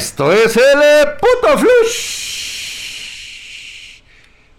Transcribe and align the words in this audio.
Esto 0.00 0.32
es 0.32 0.56
el 0.56 0.80
eh, 0.82 1.08
puto 1.20 1.58
flush 1.58 2.20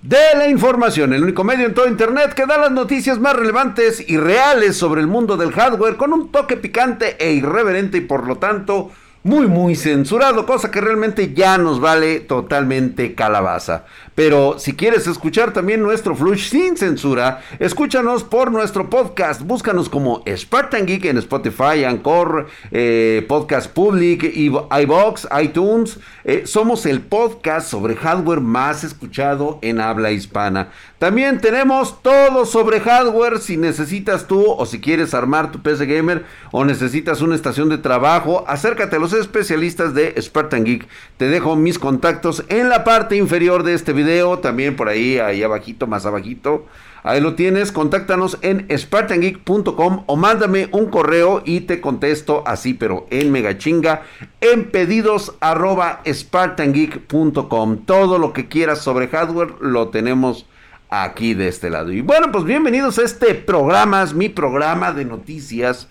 de 0.04 0.38
la 0.38 0.48
información, 0.48 1.14
el 1.14 1.24
único 1.24 1.44
medio 1.44 1.66
en 1.66 1.74
todo 1.74 1.88
internet 1.88 2.36
que 2.36 2.46
da 2.46 2.60
las 2.60 2.70
noticias 2.70 3.18
más 3.18 3.36
relevantes 3.36 4.08
y 4.08 4.18
reales 4.18 4.78
sobre 4.78 5.02
el 5.02 5.08
mundo 5.08 5.38
del 5.38 5.52
hardware 5.52 5.98
con 5.98 6.14
un 6.14 6.32
toque 6.32 6.58
picante 6.58 7.16
e 7.18 7.34
irreverente 7.34 7.98
y 7.98 8.02
por 8.02 8.28
lo 8.28 8.38
tanto 8.38 8.92
muy 9.24 9.46
muy 9.48 9.76
censurado, 9.76 10.48
cosa 10.48 10.72
que 10.72 10.82
realmente 10.82 11.34
ya 11.34 11.58
nos 11.60 11.80
vale 11.80 12.22
totalmente 12.22 13.14
calabaza. 13.14 13.86
Pero 14.16 14.58
si 14.58 14.74
quieres 14.74 15.08
escuchar 15.08 15.54
también 15.54 15.82
nuestro 15.82 16.16
flush 16.16 16.50
sin 16.50 16.76
censura, 16.76 17.42
escúchanos 17.60 18.24
por 18.24 18.52
nuestro 18.52 18.90
podcast. 18.90 19.42
Búscanos 19.42 19.90
como 19.90 20.24
Spartan 20.28 20.86
Geek 20.86 21.06
en 21.06 21.18
Spotify, 21.18 21.84
Anchor, 21.86 22.48
eh, 22.72 23.24
Podcast 23.28 23.72
Public, 23.72 24.24
iBox, 24.36 25.28
iTunes. 25.42 26.00
Eh, 26.24 26.44
somos 26.46 26.86
el 26.86 27.02
podcast 27.02 27.70
sobre 27.70 27.96
hardware 27.96 28.42
más 28.42 28.84
escuchado 28.84 29.60
en 29.62 29.80
habla 29.80 30.12
hispana. 30.12 30.70
También 31.00 31.40
tenemos 31.40 32.02
todo 32.04 32.46
sobre 32.46 32.80
hardware. 32.80 33.40
Si 33.40 33.58
necesitas 33.58 34.28
tú 34.28 34.52
o 34.52 34.66
si 34.66 34.82
quieres 34.82 35.14
armar 35.14 35.52
tu 35.52 35.62
PC 35.62 35.86
Gamer 35.86 36.26
o 36.52 36.66
necesitas 36.66 37.22
una 37.22 37.36
estación 37.36 37.70
de 37.70 37.78
trabajo, 37.78 38.44
acércate 38.48 38.98
a 38.98 39.00
especialistas 39.14 39.94
de 39.94 40.14
Spartan 40.22 40.64
Geek. 40.64 40.88
Te 41.18 41.28
dejo 41.28 41.56
mis 41.56 41.80
contactos 41.80 42.44
en 42.50 42.70
la 42.70 42.84
parte 42.84 43.16
inferior 43.16 43.64
de 43.64 43.74
este 43.74 43.94
video 43.94 44.40
también 44.40 44.76
por 44.76 44.90
ahí, 44.90 45.20
ahí 45.20 45.44
abajito, 45.44 45.88
más 45.88 46.06
abajito. 46.06 46.66
Ahí 47.04 47.20
lo 47.20 47.34
tienes, 47.34 47.72
contáctanos 47.72 48.38
en 48.42 48.68
spartangeek.com 48.70 50.04
o 50.06 50.16
mándame 50.16 50.70
un 50.72 50.88
correo 50.92 51.42
y 51.46 51.62
te 51.62 51.82
contesto 51.82 52.44
así, 52.46 52.76
pero 52.76 53.08
en 53.10 53.32
megachinga, 53.32 54.04
en 54.40 54.70
pedidos 54.70 55.34
arroba 55.40 56.02
spartangeek.com. 56.06 57.86
Todo 57.86 58.20
lo 58.20 58.34
que 58.34 58.48
quieras 58.48 58.82
sobre 58.82 59.08
hardware 59.08 59.56
lo 59.62 59.90
tenemos 59.90 60.46
aquí 60.92 61.34
de 61.34 61.48
este 61.48 61.72
lado. 61.72 61.92
Y 61.92 62.02
bueno, 62.02 62.32
pues 62.32 62.44
bienvenidos 62.44 63.00
a 63.00 63.04
este 63.04 63.34
programa, 63.34 64.04
es 64.04 64.14
mi 64.14 64.30
programa 64.30 64.92
de 64.92 65.06
noticias, 65.06 65.88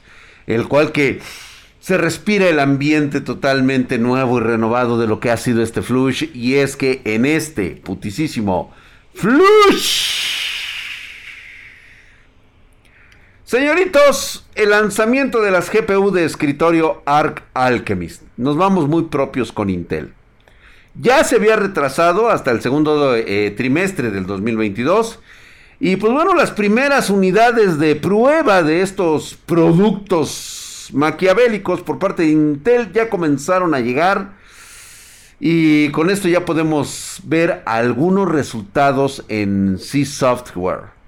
el 0.46 0.68
cual 0.68 0.92
que 0.92 1.20
se 1.80 1.96
respira 1.96 2.46
el 2.48 2.60
ambiente 2.60 3.22
totalmente 3.22 3.98
nuevo 3.98 4.38
y 4.38 4.42
renovado 4.42 4.98
de 4.98 5.06
lo 5.06 5.18
que 5.18 5.30
ha 5.30 5.36
sido 5.38 5.62
este 5.62 5.80
flush. 5.80 6.28
Y 6.34 6.56
es 6.56 6.76
que 6.76 7.00
en 7.04 7.24
este 7.24 7.70
putisísimo 7.70 8.72
flush. 9.14 10.20
Señoritos, 13.44 14.46
el 14.54 14.70
lanzamiento 14.70 15.42
de 15.42 15.50
las 15.50 15.72
GPU 15.72 16.12
de 16.12 16.24
escritorio 16.24 17.02
Arc 17.06 17.42
Alchemist. 17.54 18.22
Nos 18.36 18.56
vamos 18.56 18.86
muy 18.86 19.04
propios 19.04 19.50
con 19.50 19.70
Intel. 19.70 20.12
Ya 20.94 21.24
se 21.24 21.36
había 21.36 21.56
retrasado 21.56 22.28
hasta 22.28 22.50
el 22.50 22.60
segundo 22.60 23.16
eh, 23.16 23.50
trimestre 23.56 24.10
del 24.10 24.26
2022. 24.26 25.18
Y 25.80 25.96
pues 25.96 26.12
bueno, 26.12 26.34
las 26.34 26.50
primeras 26.50 27.08
unidades 27.08 27.78
de 27.78 27.96
prueba 27.96 28.62
de 28.62 28.82
estos 28.82 29.38
productos 29.46 30.59
maquiavélicos 30.92 31.82
por 31.82 31.98
parte 31.98 32.22
de 32.22 32.30
Intel 32.30 32.92
ya 32.92 33.08
comenzaron 33.08 33.74
a 33.74 33.80
llegar. 33.80 34.32
Y 35.38 35.88
con 35.90 36.10
esto 36.10 36.28
ya 36.28 36.44
podemos 36.44 37.20
ver 37.24 37.62
algunos 37.64 38.28
resultados 38.28 39.24
en 39.28 39.78
C 39.78 40.04
Software. 40.04 41.00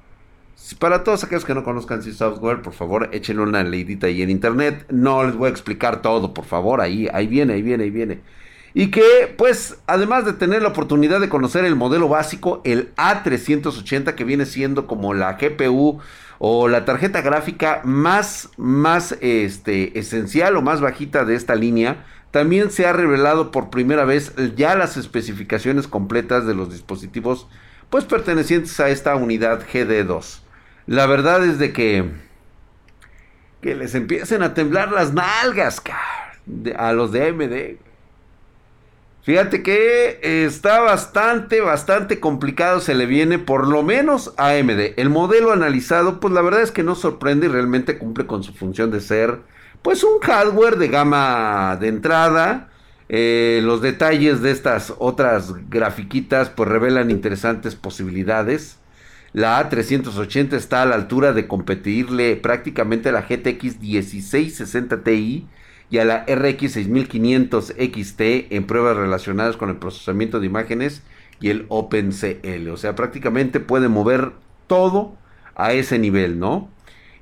Para 0.79 1.05
todos 1.05 1.23
aquellos 1.23 1.45
que 1.45 1.55
no 1.55 1.65
conozcan 1.65 2.03
C 2.03 2.13
Software, 2.13 2.63
por 2.63 2.73
favor, 2.73 3.11
échenle 3.13 3.43
una 3.43 3.63
leidita 3.63 4.07
ahí 4.07 4.23
en 4.23 4.31
internet. 4.31 4.87
No 4.89 5.25
les 5.25 5.37
voy 5.37 5.49
a 5.49 5.51
explicar 5.51 6.01
todo, 6.01 6.33
por 6.33 6.47
favor. 6.47 6.81
Ahí, 6.81 7.09
ahí 7.13 7.27
viene, 7.27 7.53
ahí 7.55 7.63
viene, 7.63 7.85
ahí 7.85 7.91
viene. 7.91 8.21
Y 8.75 8.91
que, 8.91 9.35
pues, 9.37 9.79
además 9.87 10.25
de 10.25 10.33
tener 10.33 10.63
la 10.63 10.69
oportunidad 10.69 11.21
de 11.21 11.29
conocer 11.29 11.67
el 11.67 11.77
modelo 11.77 12.09
básico, 12.09 12.63
el 12.65 12.95
A380, 12.95 14.15
que 14.15 14.25
viene 14.25 14.47
siendo 14.47 14.87
como 14.87 15.13
la 15.13 15.35
GPU 15.35 16.01
o 16.45 16.67
la 16.67 16.85
tarjeta 16.85 17.21
gráfica 17.21 17.83
más, 17.85 18.51
más 18.57 19.17
este, 19.21 19.97
esencial 19.97 20.57
o 20.57 20.63
más 20.63 20.81
bajita 20.81 21.25
de 21.25 21.37
esta 21.37 21.55
línea, 21.55 22.05
también 22.33 22.73
se 22.73 22.85
ha 22.85 22.93
revelado 22.93 23.53
por 23.53 23.71
primera 23.71 24.05
vez 24.05 24.35
ya 24.57 24.75
las 24.75 24.97
especificaciones 24.97 25.87
completas 25.87 26.45
de 26.45 26.57
los 26.57 26.73
dispositivos 26.73 27.47
pues 27.91 28.07
pertenecientes 28.07 28.81
a 28.81 28.89
esta 28.89 29.15
unidad 29.15 29.65
GD2. 29.73 30.41
La 30.89 31.07
verdad 31.07 31.45
es 31.45 31.61
de 31.61 31.73
que 31.73 32.11
que 33.61 33.77
les 33.77 33.95
empiecen 33.95 34.43
a 34.43 34.53
temblar 34.53 34.91
las 34.91 35.15
nalgas 35.15 35.81
a 36.77 36.93
los 36.93 37.13
de 37.13 37.29
AMD. 37.29 37.92
Fíjate 39.23 39.63
que 39.63 40.19
está 40.47 40.81
bastante, 40.81 41.61
bastante 41.61 42.19
complicado, 42.19 42.81
se 42.81 42.97
le 42.97 43.07
viene 43.07 43.39
por 43.39 43.69
lo 43.69 43.85
menos 43.85 44.35
a 44.37 44.51
AMD. 44.51 44.95
El 44.97 45.11
modelo 45.11 45.53
analizado, 45.53 46.19
pues 46.19 46.35
la 46.35 46.43
verdad 46.43 46.63
es 46.63 46.73
que 46.73 46.83
no 46.83 46.97
sorprende 46.97 47.47
y 47.47 47.49
realmente 47.51 47.99
cumple 47.99 48.27
con 48.27 48.43
su 48.43 48.53
función 48.53 48.91
de 48.91 49.01
ser, 49.01 49.39
pues 49.81 50.03
un 50.03 50.19
hardware 50.21 50.77
de 50.77 50.89
gama 50.89 51.77
de 51.81 51.87
entrada. 51.87 52.69
Eh, 53.09 53.61
los 53.63 53.81
detalles 53.81 54.43
de 54.43 54.51
estas 54.51 54.93
otras 54.99 55.55
grafiquitas, 55.69 56.51
pues 56.51 56.69
revelan 56.69 57.13
interesantes 57.13 57.77
posibilidades. 57.77 58.79
La 59.33 59.61
A380 59.71 60.55
está 60.55 60.83
a 60.83 60.87
la 60.87 60.97
altura 60.97 61.33
de 61.33 61.47
competirle 61.47 62.35
prácticamente 62.35 63.11
a 63.11 63.13
la 63.13 63.23
GTX 63.23 63.79
1660 63.81 65.05
Ti 65.05 65.47
y 65.93 65.99
a 65.99 66.07
la 66.07 66.25
RX 66.25 66.73
6500 66.73 67.75
XT 67.77 68.21
en 68.49 68.67
pruebas 68.67 68.97
relacionadas 68.97 69.59
con 69.59 69.69
el 69.69 69.77
procesamiento 69.77 70.41
de 70.41 70.47
imágenes 70.47 71.03
y 71.39 71.51
el 71.51 71.67
OpenCL. 71.69 72.71
O 72.71 72.79
sea, 72.79 72.95
prácticamente 72.95 73.61
puede 73.61 73.89
mover 73.89 74.33
todo 74.67 75.13
a 75.55 75.75
ese 75.75 75.99
nivel, 75.99 76.39
¿no? 76.39 76.71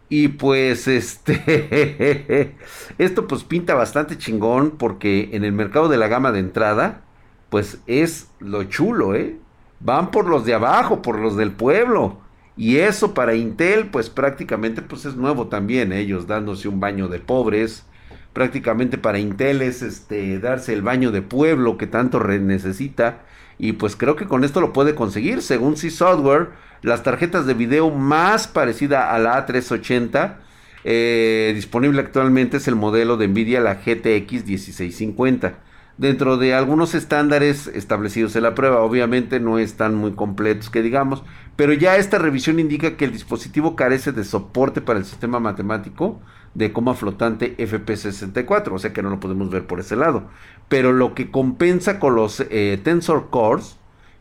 Y 0.09 0.29
pues 0.29 0.87
este 0.89 2.55
esto 2.99 3.27
pues 3.27 3.43
pinta 3.43 3.75
bastante 3.75 4.17
chingón 4.17 4.71
porque 4.79 5.31
en 5.33 5.45
el 5.45 5.51
mercado 5.53 5.89
de 5.89 5.99
la 5.99 6.07
gama 6.07 6.31
de 6.31 6.39
entrada 6.39 7.03
pues 7.49 7.81
es 7.89 8.29
lo 8.39 8.63
chulo, 8.63 9.17
¿eh? 9.17 9.37
Van 9.81 10.13
por 10.13 10.29
los 10.29 10.45
de 10.45 10.55
abajo, 10.55 11.03
por 11.03 11.19
los 11.19 11.37
del 11.37 11.51
pueblo. 11.51 12.19
Y 12.57 12.77
eso 12.77 13.15
para 13.15 13.35
Intel 13.35 13.89
pues 13.89 14.11
prácticamente 14.11 14.81
pues 14.81 15.07
es 15.07 15.17
nuevo 15.17 15.49
también, 15.49 15.93
ellos 15.93 16.29
dándose 16.29 16.69
un 16.69 16.79
baño 16.79 17.09
de 17.09 17.19
pobres, 17.19 17.85
prácticamente 18.33 18.99
para 18.99 19.19
Intel 19.19 19.63
es 19.63 19.83
este, 19.83 20.39
darse 20.39 20.73
el 20.73 20.83
baño 20.83 21.11
de 21.11 21.23
pueblo 21.23 21.77
que 21.79 21.87
tanto 21.87 22.21
necesita. 22.21 23.23
Y 23.59 23.73
pues 23.73 23.97
creo 23.97 24.17
que 24.17 24.27
con 24.27 24.45
esto 24.45 24.61
lo 24.61 24.73
puede 24.73 24.95
conseguir. 24.95 25.43
Según 25.43 25.77
C 25.77 25.91
Software, 25.91 26.49
las 26.83 27.03
tarjetas 27.03 27.47
de 27.47 27.55
video 27.55 27.91
más 27.91 28.49
parecida 28.49 29.15
a 29.15 29.19
la 29.19 29.47
A380 29.47 30.37
eh, 30.85 31.53
disponible 31.55 32.01
actualmente 32.01 32.57
es 32.57 32.69
el 32.69 32.77
modelo 32.77 33.17
de 33.17 33.29
Nvidia, 33.29 33.61
la 33.61 33.75
GTX 33.75 34.47
1650. 34.47 35.55
Dentro 36.01 36.39
de 36.39 36.55
algunos 36.55 36.95
estándares 36.95 37.67
establecidos 37.67 38.35
en 38.35 38.45
la 38.45 38.55
prueba, 38.55 38.81
obviamente 38.81 39.39
no 39.39 39.59
están 39.59 39.95
muy 39.95 40.13
completos 40.13 40.71
que 40.71 40.81
digamos, 40.81 41.23
pero 41.57 41.75
ya 41.75 41.99
esta 41.99 42.17
revisión 42.17 42.59
indica 42.59 42.97
que 42.97 43.05
el 43.05 43.13
dispositivo 43.13 43.77
carece 43.77 44.11
de 44.11 44.25
soporte 44.25 44.81
para 44.81 44.99
el 44.99 45.05
sistema 45.05 45.41
matemático 45.41 46.19
de 46.55 46.73
coma 46.73 46.95
flotante 46.95 47.55
FP64, 47.59 48.73
o 48.73 48.79
sea 48.79 48.95
que 48.95 49.03
no 49.03 49.11
lo 49.11 49.21
podemos 49.21 49.51
ver 49.51 49.67
por 49.67 49.79
ese 49.79 49.95
lado. 49.95 50.31
Pero 50.71 50.95
lo 50.95 51.13
que 51.13 51.31
compensa 51.31 52.01
con 52.01 52.15
los 52.15 52.41
eh, 52.49 52.81
Tensor 52.83 53.29
Cores, 53.29 53.77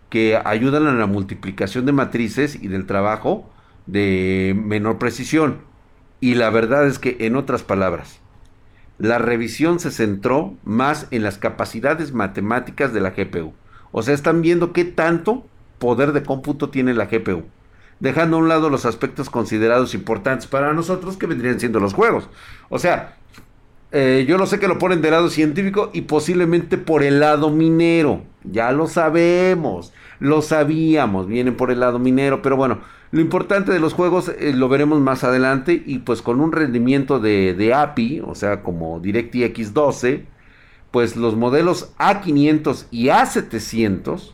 que 0.09 0.37
ayudan 0.43 0.85
a 0.85 0.91
la 0.91 1.05
multiplicación 1.05 1.85
de 1.85 1.93
matrices 1.93 2.61
y 2.61 2.67
del 2.67 2.87
trabajo 2.87 3.49
de 3.85 4.53
menor 4.65 4.97
precisión. 4.97 5.59
Y 6.19 6.35
la 6.35 6.49
verdad 6.49 6.85
es 6.87 6.99
que, 6.99 7.15
en 7.21 7.37
otras 7.37 7.63
palabras, 7.63 8.19
la 8.99 9.17
revisión 9.17 9.79
se 9.79 9.91
centró 9.91 10.53
más 10.63 11.07
en 11.11 11.23
las 11.23 11.37
capacidades 11.37 12.13
matemáticas 12.13 12.93
de 12.93 13.01
la 13.01 13.11
GPU. 13.11 13.53
O 13.91 14.03
sea, 14.03 14.13
están 14.13 14.41
viendo 14.41 14.71
qué 14.71 14.85
tanto 14.85 15.45
poder 15.79 16.11
de 16.11 16.23
cómputo 16.23 16.69
tiene 16.69 16.93
la 16.93 17.05
GPU 17.05 17.45
dejando 17.99 18.37
a 18.37 18.39
un 18.39 18.47
lado 18.47 18.69
los 18.69 18.85
aspectos 18.85 19.29
considerados 19.29 19.93
importantes 19.93 20.47
para 20.47 20.73
nosotros 20.73 21.17
que 21.17 21.27
vendrían 21.27 21.59
siendo 21.59 21.79
los 21.79 21.93
juegos. 21.93 22.29
O 22.69 22.79
sea, 22.79 23.17
eh, 23.91 24.25
yo 24.27 24.37
lo 24.37 24.45
sé 24.45 24.59
que 24.59 24.67
lo 24.67 24.79
ponen 24.79 25.01
del 25.01 25.11
lado 25.11 25.29
científico 25.29 25.89
y 25.93 26.01
posiblemente 26.01 26.77
por 26.77 27.03
el 27.03 27.19
lado 27.19 27.49
minero. 27.49 28.21
Ya 28.43 28.71
lo 28.71 28.87
sabemos, 28.87 29.93
lo 30.19 30.41
sabíamos, 30.41 31.27
vienen 31.27 31.57
por 31.57 31.71
el 31.71 31.81
lado 31.81 31.99
minero, 31.99 32.41
pero 32.41 32.55
bueno, 32.55 32.79
lo 33.11 33.21
importante 33.21 33.71
de 33.71 33.79
los 33.79 33.93
juegos 33.93 34.29
eh, 34.29 34.53
lo 34.53 34.69
veremos 34.69 34.99
más 34.99 35.23
adelante 35.23 35.81
y 35.85 35.99
pues 35.99 36.21
con 36.21 36.39
un 36.41 36.51
rendimiento 36.51 37.19
de, 37.19 37.53
de 37.53 37.73
API, 37.73 38.21
o 38.25 38.35
sea, 38.35 38.61
como 38.61 38.99
DirectX 38.99 39.73
12, 39.73 40.25
pues 40.91 41.15
los 41.15 41.35
modelos 41.35 41.93
A500 41.97 42.85
y 42.91 43.07
A700, 43.07 44.33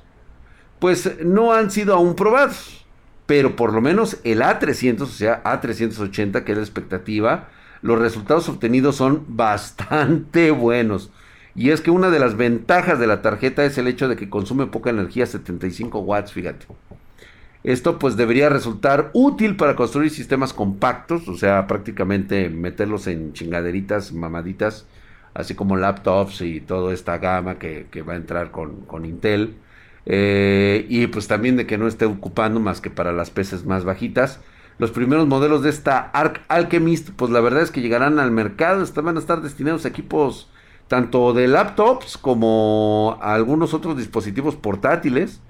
pues 0.79 1.23
no 1.23 1.53
han 1.53 1.71
sido 1.71 1.93
aún 1.95 2.15
probados 2.15 2.85
pero 3.25 3.55
por 3.55 3.73
lo 3.73 3.81
menos 3.81 4.17
el 4.23 4.41
A300, 4.41 5.01
o 5.01 5.05
sea, 5.07 5.43
A380, 5.43 6.43
que 6.43 6.51
es 6.51 6.57
la 6.57 6.63
expectativa, 6.63 7.49
los 7.81 7.99
resultados 7.99 8.49
obtenidos 8.49 8.95
son 8.95 9.25
bastante 9.35 10.51
buenos. 10.51 11.11
Y 11.55 11.69
es 11.69 11.81
que 11.81 11.91
una 11.91 12.09
de 12.09 12.19
las 12.19 12.35
ventajas 12.35 12.99
de 12.99 13.07
la 13.07 13.21
tarjeta 13.21 13.63
es 13.63 13.77
el 13.77 13.87
hecho 13.87 14.09
de 14.09 14.17
que 14.17 14.29
consume 14.29 14.67
poca 14.67 14.89
energía, 14.89 15.25
75 15.25 15.99
watts, 15.99 16.33
fíjate. 16.33 16.65
Esto 17.65 17.97
pues 17.97 18.15
debería 18.15 18.47
resultar 18.47 19.09
útil 19.13 19.55
para 19.55 19.75
construir 19.75 20.11
sistemas 20.11 20.53
compactos, 20.53 21.27
o 21.27 21.35
sea, 21.35 21.65
prácticamente 21.65 22.47
meterlos 22.49 23.07
en 23.07 23.33
chingaderitas, 23.33 24.13
mamaditas, 24.13 24.85
así 25.33 25.55
como 25.55 25.75
laptops 25.75 26.41
y 26.41 26.61
toda 26.61 26.93
esta 26.93 27.17
gama 27.17 27.57
que, 27.57 27.87
va 28.07 28.13
a 28.13 28.17
entrar 28.17 28.51
con, 28.51 29.05
Intel. 29.05 29.55
Eh, 30.05 30.85
y 30.89 31.07
pues 31.07 31.27
también 31.27 31.55
de 31.57 31.65
que 31.65 31.79
no 31.79 31.87
esté 31.87 32.05
ocupando 32.05 32.59
más 32.59 32.81
que 32.81 32.91
para 32.91 33.11
las 33.11 33.31
peces 33.31 33.65
más 33.65 33.83
bajitas. 33.83 34.41
Los 34.77 34.91
primeros 34.91 35.25
modelos 35.25 35.63
de 35.63 35.71
esta 35.71 35.97
Arc 35.97 36.41
Alchemist, 36.49 37.09
pues 37.15 37.31
la 37.31 37.41
verdad 37.41 37.63
es 37.63 37.71
que 37.71 37.81
llegarán 37.81 38.19
al 38.19 38.29
mercado, 38.29 38.85
van 39.01 39.15
a 39.15 39.19
estar 39.19 39.41
destinados 39.41 39.85
a 39.85 39.87
equipos 39.87 40.51
tanto 40.87 41.33
de 41.33 41.47
laptops 41.47 42.19
como 42.19 43.17
a 43.23 43.33
algunos 43.33 43.73
otros 43.73 43.97
dispositivos 43.97 44.55
portátiles. 44.55 45.41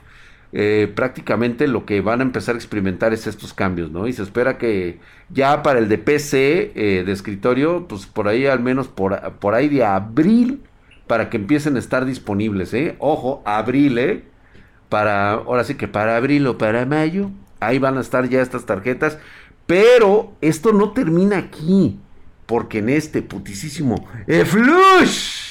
Eh, 0.58 0.90
prácticamente 0.96 1.68
lo 1.68 1.86
que 1.86 2.00
van 2.00 2.22
a 2.22 2.24
empezar 2.24 2.56
a 2.56 2.58
experimentar 2.58 3.12
es 3.12 3.28
estos 3.28 3.54
cambios, 3.54 3.92
¿no? 3.92 4.08
Y 4.08 4.14
se 4.14 4.24
espera 4.24 4.58
que 4.58 5.00
ya 5.30 5.62
para 5.62 5.80
el 5.80 5.90
de 5.90 5.98
PC 5.98 6.72
eh, 6.76 7.04
de 7.06 7.12
escritorio, 7.12 7.90
pues 7.90 8.06
por 8.06 8.30
ahí 8.30 8.46
al 8.46 8.62
menos 8.62 8.88
por, 8.88 9.34
por, 9.34 9.54
ahí 9.54 9.68
de 9.68 9.84
abril, 9.84 10.62
para 11.08 11.30
que 11.30 11.36
empiecen 11.36 11.76
a 11.76 11.80
estar 11.80 12.06
disponibles, 12.06 12.74
¿eh? 12.74 12.96
Ojo, 13.00 13.44
abril, 13.44 13.98
¿eh? 13.98 14.24
Para, 14.88 15.34
ahora 15.34 15.66
sí 15.66 15.76
que 15.76 15.90
para 15.90 16.16
abril 16.16 16.48
o 16.48 16.58
para 16.58 16.86
mayo, 16.86 17.32
ahí 17.60 17.78
van 17.78 17.98
a 17.98 18.02
estar 18.02 18.30
ya 18.30 18.42
estas 18.42 18.66
tarjetas. 18.66 19.18
Pero 19.66 20.36
esto 20.40 20.72
no 20.72 20.92
termina 20.92 21.38
aquí. 21.38 22.00
Porque 22.46 22.78
en 22.78 22.88
este 22.88 23.22
putisísimo 23.22 24.08
Flush 24.46 25.45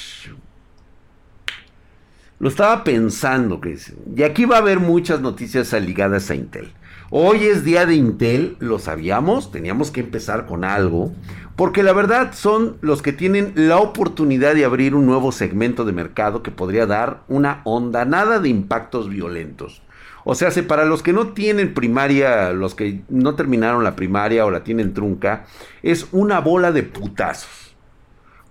lo 2.45 2.49
estaba 2.49 2.83
pensando, 2.83 3.59
que 3.59 3.75
y 4.15 4.21
aquí 4.21 4.45
va 4.45 4.57
a 4.57 4.59
haber 4.59 4.79
muchas 4.79 5.19
noticias 5.19 5.73
ligadas 5.73 6.29
a 6.29 6.35
Intel. 6.35 6.71
Hoy 7.09 7.45
es 7.45 7.63
día 7.63 7.87
de 7.87 7.95
Intel, 7.95 8.55
lo 8.59 8.77
sabíamos, 8.77 9.49
teníamos 9.51 9.89
que 9.89 10.01
empezar 10.01 10.45
con 10.45 10.63
algo, 10.63 11.11
porque 11.55 11.81
la 11.81 11.91
verdad 11.91 12.33
son 12.35 12.77
los 12.81 13.01
que 13.01 13.13
tienen 13.13 13.53
la 13.55 13.79
oportunidad 13.79 14.53
de 14.53 14.63
abrir 14.63 14.93
un 14.93 15.07
nuevo 15.07 15.31
segmento 15.31 15.85
de 15.85 15.93
mercado 15.93 16.43
que 16.43 16.51
podría 16.51 16.85
dar 16.85 17.23
una 17.29 17.61
onda 17.63 18.05
nada 18.05 18.37
de 18.37 18.49
impactos 18.49 19.09
violentos. 19.09 19.81
O 20.23 20.35
sea, 20.35 20.51
para 20.67 20.85
los 20.85 21.01
que 21.01 21.13
no 21.13 21.29
tienen 21.29 21.73
primaria, 21.73 22.53
los 22.53 22.75
que 22.75 23.01
no 23.09 23.33
terminaron 23.33 23.83
la 23.83 23.95
primaria 23.95 24.45
o 24.45 24.51
la 24.51 24.63
tienen 24.63 24.93
trunca, 24.93 25.47
es 25.81 26.09
una 26.11 26.41
bola 26.41 26.71
de 26.71 26.83
putazos. 26.83 27.75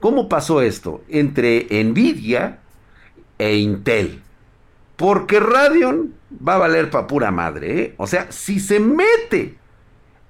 ¿Cómo 0.00 0.29
pasó 0.29 0.62
esto? 0.62 1.05
Entre 1.08 1.69
Nvidia 1.85 2.58
e 3.44 3.56
Intel. 3.58 4.23
Porque 4.96 5.41
Radeon 5.41 6.14
va 6.46 6.55
a 6.55 6.58
valer 6.58 6.91
para 6.91 7.06
pura 7.06 7.31
madre. 7.31 7.81
¿eh? 7.81 7.94
O 7.99 8.06
sea, 8.06 8.31
si 8.31 8.61
se 8.61 8.81
mete 8.81 9.56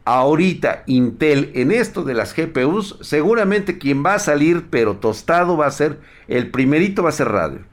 ahorita 0.05 0.83
Intel 0.87 1.51
en 1.55 1.71
esto 1.71 2.03
de 2.03 2.15
las 2.15 2.35
GPUs, 2.35 2.99
seguramente 3.01 3.79
quien 3.79 4.05
va 4.05 4.15
a 4.15 4.19
salir 4.19 4.67
pero 4.71 4.97
tostado 4.97 5.57
va 5.57 5.67
a 5.67 5.71
ser, 5.71 6.01
el 6.29 6.51
primerito 6.51 7.03
va 7.03 7.11
a 7.11 7.13
ser 7.13 7.29
Radeon. 7.29 7.67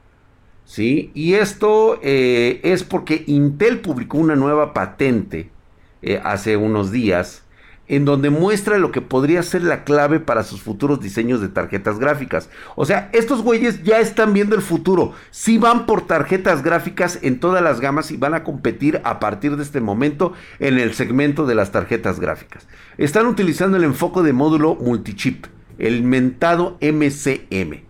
¿sí? 0.64 1.10
Y 1.14 1.34
esto 1.34 1.98
eh, 2.02 2.60
es 2.62 2.84
porque 2.84 3.24
Intel 3.26 3.80
publicó 3.80 4.18
una 4.18 4.36
nueva 4.36 4.72
patente 4.72 5.50
eh, 6.02 6.20
hace 6.22 6.56
unos 6.56 6.90
días 6.92 7.42
en 7.92 8.06
donde 8.06 8.30
muestra 8.30 8.78
lo 8.78 8.90
que 8.90 9.02
podría 9.02 9.42
ser 9.42 9.62
la 9.64 9.84
clave 9.84 10.18
para 10.18 10.44
sus 10.44 10.62
futuros 10.62 10.98
diseños 11.02 11.42
de 11.42 11.50
tarjetas 11.50 11.98
gráficas. 11.98 12.48
O 12.74 12.86
sea, 12.86 13.10
estos 13.12 13.42
güeyes 13.42 13.82
ya 13.82 14.00
están 14.00 14.32
viendo 14.32 14.56
el 14.56 14.62
futuro. 14.62 15.12
Si 15.30 15.58
van 15.58 15.84
por 15.84 16.06
tarjetas 16.06 16.62
gráficas 16.62 17.18
en 17.20 17.38
todas 17.38 17.62
las 17.62 17.80
gamas 17.80 18.10
y 18.10 18.16
van 18.16 18.32
a 18.32 18.44
competir 18.44 19.02
a 19.04 19.20
partir 19.20 19.58
de 19.58 19.62
este 19.62 19.82
momento 19.82 20.32
en 20.58 20.78
el 20.78 20.94
segmento 20.94 21.44
de 21.44 21.54
las 21.54 21.70
tarjetas 21.70 22.18
gráficas. 22.18 22.66
Están 22.96 23.26
utilizando 23.26 23.76
el 23.76 23.84
enfoque 23.84 24.22
de 24.22 24.32
módulo 24.32 24.74
multichip, 24.74 25.44
el 25.76 26.02
mentado 26.02 26.78
MCM. 26.80 27.82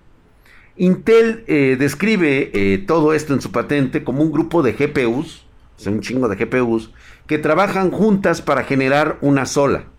Intel 0.79 1.45
eh, 1.47 1.77
describe 1.79 2.51
eh, 2.53 2.79
todo 2.79 3.15
esto 3.15 3.35
en 3.35 3.41
su 3.41 3.53
patente 3.53 4.03
como 4.03 4.25
un 4.25 4.33
grupo 4.33 4.65
de 4.65 4.73
GPUs, 4.73 5.47
o 5.77 5.81
sea, 5.81 5.93
un 5.93 6.01
chingo 6.01 6.27
de 6.27 6.45
GPUs, 6.45 6.91
que 7.29 7.39
trabajan 7.39 7.93
juntas 7.93 8.43
para 8.43 8.65
generar 8.65 9.19
una 9.21 9.47
sola, 9.47 9.92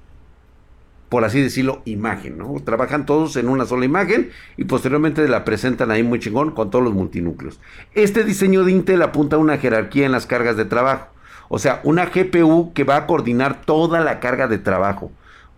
por 1.14 1.26
así 1.26 1.40
decirlo, 1.40 1.84
imagen, 1.86 2.40
¿no? 2.40 2.56
Trabajan 2.66 3.06
todos 3.06 3.36
en 3.36 3.48
una 3.48 3.68
sola 3.68 3.86
imagen 3.86 4.32
y 4.58 4.64
posteriormente 4.64 5.28
la 5.28 5.46
presentan 5.46 5.92
ahí 5.92 6.02
muy 6.02 6.18
chingón 6.18 6.50
con 6.56 6.72
todos 6.72 6.84
los 6.84 6.96
multinúcleos. 6.96 7.60
Este 7.94 8.24
diseño 8.24 8.64
de 8.64 8.72
Intel 8.72 9.00
apunta 9.04 9.36
a 9.36 9.40
una 9.40 9.60
jerarquía 9.60 10.08
en 10.08 10.12
las 10.12 10.26
cargas 10.26 10.58
de 10.58 10.66
trabajo, 10.66 11.10
o 11.50 11.60
sea, 11.60 11.82
una 11.84 12.08
GPU 12.08 12.74
que 12.74 12.84
va 12.84 12.96
a 12.96 13.06
coordinar 13.06 13.62
toda 13.62 14.00
la 14.00 14.20
carga 14.20 14.48
de 14.48 14.58
trabajo, 14.58 15.12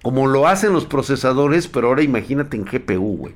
como 0.04 0.28
lo 0.28 0.46
hacen 0.46 0.74
los 0.74 0.86
procesadores, 0.86 1.70
pero 1.70 1.88
ahora 1.88 2.04
imagínate 2.04 2.58
en 2.58 2.66
GPU, 2.66 3.16
güey. 3.16 3.36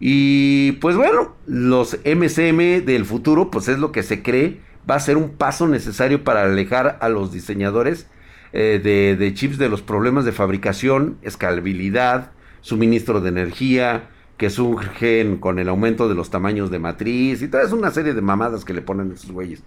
Y 0.00 0.72
pues 0.80 0.96
bueno, 0.96 1.34
los 1.44 1.98
MCM 2.06 2.86
del 2.86 3.04
futuro, 3.04 3.50
pues 3.50 3.68
es 3.68 3.78
lo 3.78 3.92
que 3.92 4.02
se 4.02 4.22
cree, 4.22 4.62
va 4.90 4.94
a 4.94 5.00
ser 5.00 5.18
un 5.18 5.36
paso 5.36 5.68
necesario 5.68 6.24
para 6.24 6.44
alejar 6.44 6.96
a 7.02 7.10
los 7.10 7.34
diseñadores 7.34 8.06
eh, 8.52 9.16
de, 9.18 9.34
chips 9.34 9.58
de 9.58 9.68
los 9.68 9.82
problemas 9.82 10.24
de 10.24 10.32
fabricación, 10.32 11.18
escalabilidad, 11.22 12.32
suministro 12.60 13.20
de 13.20 13.28
energía, 13.28 14.08
que 14.36 14.50
surgen 14.50 15.36
con 15.36 15.58
el 15.58 15.68
aumento 15.68 16.08
de 16.08 16.14
los 16.14 16.30
tamaños 16.30 16.70
de 16.70 16.78
matriz 16.78 17.42
y 17.42 17.48
toda 17.48 17.62
es 17.62 17.72
una 17.72 17.90
serie 17.90 18.14
de 18.14 18.22
mamadas 18.22 18.64
que 18.64 18.74
le 18.74 18.82
ponen 18.82 19.12
esos 19.12 19.30
güeyes. 19.30 19.62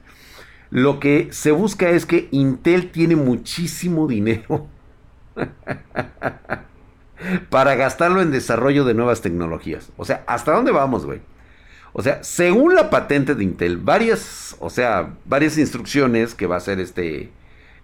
Lo 0.70 1.00
que 1.00 1.30
se 1.32 1.52
busca 1.52 1.90
es 1.90 2.06
que 2.06 2.28
Intel 2.32 2.92
tiene 2.92 3.16
muchísimo 3.16 4.08
dinero. 4.08 4.68
para 7.50 7.76
gastarlo 7.76 8.22
en 8.22 8.32
desarrollo 8.32 8.86
de 8.86 8.94
nuevas 8.94 9.22
tecnologías. 9.22 9.92
O 9.98 10.06
sea, 10.06 10.24
¿hasta 10.28 10.54
dónde 10.54 10.72
vamos, 10.72 11.06
güey? 11.06 11.22
O 11.94 12.02
sea, 12.02 12.24
según 12.24 12.76
la 12.76 12.90
patente 12.90 13.36
de 13.36 13.44
Intel, 13.44 13.78
varias, 13.78 14.56
o 14.60 14.70
sea, 14.70 15.14
varias 15.26 15.58
instrucciones 15.58 16.36
que 16.36 16.46
va 16.46 16.58
a 16.58 16.60
ser 16.60 16.80
este, 16.80 17.32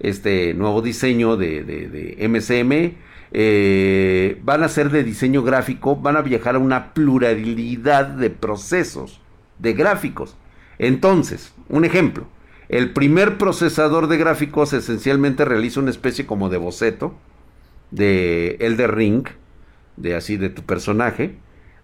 este 0.01 0.53
nuevo 0.53 0.81
diseño 0.81 1.37
de, 1.37 1.63
de, 1.63 2.27
MCM, 2.27 2.97
eh, 3.33 4.41
van 4.43 4.63
a 4.63 4.67
ser 4.67 4.89
de 4.89 5.03
diseño 5.03 5.43
gráfico, 5.43 5.95
van 5.95 6.17
a 6.17 6.21
viajar 6.21 6.55
a 6.55 6.59
una 6.59 6.93
pluralidad 6.93 8.05
de 8.05 8.29
procesos, 8.29 9.21
de 9.59 9.73
gráficos. 9.73 10.35
Entonces, 10.79 11.53
un 11.69 11.85
ejemplo, 11.85 12.25
el 12.67 12.91
primer 12.91 13.37
procesador 13.37 14.07
de 14.07 14.17
gráficos 14.17 14.73
esencialmente 14.73 15.45
realiza 15.45 15.79
una 15.79 15.91
especie 15.91 16.25
como 16.25 16.49
de 16.49 16.57
boceto, 16.57 17.15
de 17.91 18.57
Elder 18.59 18.95
Ring, 18.95 19.27
de 19.97 20.15
así 20.15 20.37
de 20.37 20.49
tu 20.49 20.63
personaje, 20.63 21.35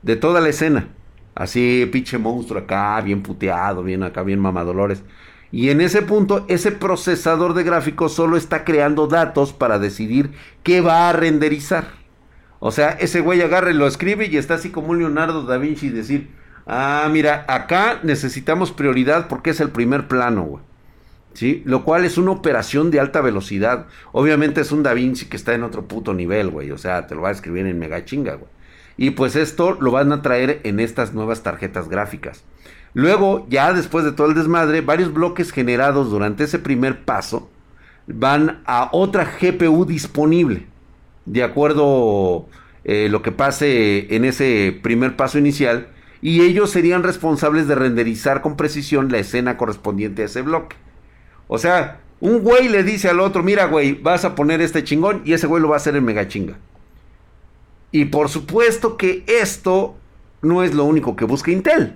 de 0.02 0.16
toda 0.16 0.42
la 0.42 0.50
escena. 0.50 0.88
Así, 1.36 1.88
pinche 1.92 2.18
monstruo 2.18 2.62
acá, 2.62 3.00
bien 3.02 3.22
puteado, 3.22 3.84
bien 3.84 4.02
acá, 4.02 4.24
bien 4.24 4.40
mamadolores. 4.40 5.04
Y 5.52 5.70
en 5.70 5.82
ese 5.82 6.02
punto, 6.02 6.46
ese 6.48 6.72
procesador 6.72 7.54
de 7.54 7.64
gráficos 7.64 8.14
solo 8.14 8.38
está 8.38 8.66
creando 8.66 9.08
datos 9.08 9.54
para 9.54 9.80
decidir 9.80 10.32
qué 10.64 10.82
va 10.82 11.10
a 11.10 11.14
renderizar. 11.14 11.88
O 12.60 12.72
sea, 12.72 12.90
ese 12.90 13.22
güey 13.22 13.42
agarra 13.42 13.72
y 13.72 13.76
lo 13.76 13.88
escribe 13.88 14.28
y 14.28 14.38
está 14.38 14.56
así 14.56 14.72
como 14.72 14.90
un 14.90 15.00
Leonardo 15.00 15.44
da 15.44 15.58
Vinci 15.58 15.88
y 15.88 15.92
decir, 15.92 16.32
ah, 16.66 17.08
mira, 17.12 17.46
acá 17.48 18.00
necesitamos 18.04 18.72
prioridad 18.72 19.28
porque 19.28 19.52
es 19.52 19.60
el 19.60 19.70
primer 19.70 20.08
plano, 20.08 20.44
güey. 20.44 20.64
¿sí? 21.38 21.62
Lo 21.66 21.84
cual 21.84 22.04
es 22.04 22.18
una 22.18 22.32
operación 22.32 22.90
de 22.90 23.00
alta 23.00 23.22
velocidad. 23.22 23.86
Obviamente 24.12 24.62
es 24.62 24.72
un 24.72 24.82
Da 24.82 24.94
Vinci 24.96 25.28
que 25.28 25.38
está 25.38 25.54
en 25.54 25.62
otro 25.62 25.88
puto 25.88 26.16
nivel, 26.16 26.50
güey. 26.50 26.72
O 26.72 26.80
sea, 26.80 27.06
te 27.06 27.14
lo 27.14 27.22
va 27.22 27.30
a 27.30 27.32
escribir 27.34 27.68
en 27.68 27.78
mega 27.78 28.04
chinga, 28.06 28.34
güey. 28.34 28.50
Y 28.98 29.12
pues 29.12 29.36
esto 29.36 29.78
lo 29.80 29.92
van 29.92 30.12
a 30.12 30.24
traer 30.24 30.62
en 30.64 30.80
estas 30.80 31.14
nuevas 31.14 31.44
tarjetas 31.44 31.90
gráficas. 31.90 32.44
Luego, 32.98 33.46
ya 33.48 33.74
después 33.74 34.04
de 34.06 34.12
todo 34.12 34.26
el 34.26 34.34
desmadre, 34.34 34.82
varios 34.82 35.14
bloques 35.14 35.52
generados 35.52 36.10
durante 36.10 36.46
ese 36.46 36.58
primer 36.58 37.06
paso 37.06 37.48
van 38.08 38.64
a 38.66 38.90
otra 38.92 39.38
GPU 39.40 39.86
disponible. 39.86 40.66
De 41.28 41.44
acuerdo 41.44 42.48
eh, 42.86 43.08
lo 43.12 43.22
que 43.22 43.32
pase 43.32 44.16
en 44.16 44.26
ese 44.26 44.80
primer 44.82 45.16
paso 45.16 45.38
inicial. 45.38 45.90
Y 46.24 46.42
ellos 46.42 46.72
serían 46.72 47.04
responsables 47.04 47.68
de 47.68 47.76
renderizar 47.76 48.42
con 48.42 48.58
precisión 48.58 49.12
la 49.12 49.20
escena 49.20 49.58
correspondiente 49.58 50.24
a 50.24 50.26
ese 50.26 50.42
bloque. 50.42 50.76
O 51.48 51.60
sea, 51.60 52.00
un 52.20 52.40
güey 52.40 52.68
le 52.68 52.82
dice 52.82 53.10
al 53.10 53.20
otro, 53.20 53.44
mira, 53.44 53.66
güey, 53.66 53.94
vas 53.94 54.26
a 54.26 54.34
poner 54.34 54.60
este 54.60 54.84
chingón 54.84 55.22
y 55.24 55.34
ese 55.34 55.46
güey 55.46 55.62
lo 55.62 55.70
va 55.70 55.76
a 55.76 55.78
hacer 55.78 55.96
en 55.96 56.04
mega 56.04 56.28
chinga. 56.28 56.58
Y 57.92 58.06
por 58.06 58.30
supuesto 58.30 58.98
que 58.98 59.24
esto 59.28 59.98
no 60.42 60.64
es 60.64 60.74
lo 60.74 60.84
único 60.86 61.16
que 61.16 61.26
busca 61.26 61.52
Intel. 61.52 61.96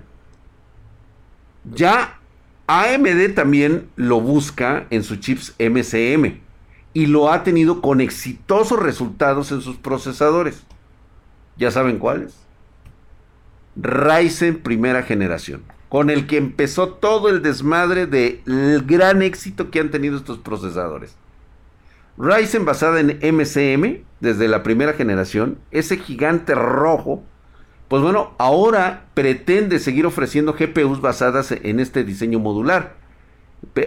Ya 1.64 2.18
AMD 2.66 3.34
también 3.34 3.88
lo 3.96 4.20
busca 4.20 4.86
en 4.90 5.04
sus 5.04 5.20
chips 5.20 5.54
MCM 5.58 6.40
y 6.94 7.06
lo 7.06 7.32
ha 7.32 7.42
tenido 7.42 7.80
con 7.80 8.00
exitosos 8.00 8.78
resultados 8.78 9.52
en 9.52 9.60
sus 9.60 9.76
procesadores. 9.76 10.62
¿Ya 11.56 11.70
saben 11.70 11.98
cuáles? 11.98 12.34
Ryzen 13.76 14.62
primera 14.62 15.02
generación, 15.02 15.62
con 15.88 16.10
el 16.10 16.26
que 16.26 16.36
empezó 16.36 16.88
todo 16.88 17.28
el 17.28 17.42
desmadre 17.42 18.06
del 18.06 18.82
gran 18.86 19.22
éxito 19.22 19.70
que 19.70 19.80
han 19.80 19.90
tenido 19.90 20.16
estos 20.16 20.38
procesadores. 20.38 21.16
Ryzen 22.18 22.64
basada 22.64 23.00
en 23.00 23.18
MCM 23.22 24.04
desde 24.20 24.48
la 24.48 24.62
primera 24.62 24.92
generación, 24.92 25.58
ese 25.70 25.96
gigante 25.96 26.54
rojo, 26.54 27.24
pues 27.92 28.02
bueno, 28.02 28.32
ahora 28.38 29.10
pretende 29.12 29.78
seguir 29.78 30.06
ofreciendo 30.06 30.54
GPUs 30.54 31.02
basadas 31.02 31.52
en 31.52 31.78
este 31.78 32.04
diseño 32.04 32.38
modular. 32.38 32.94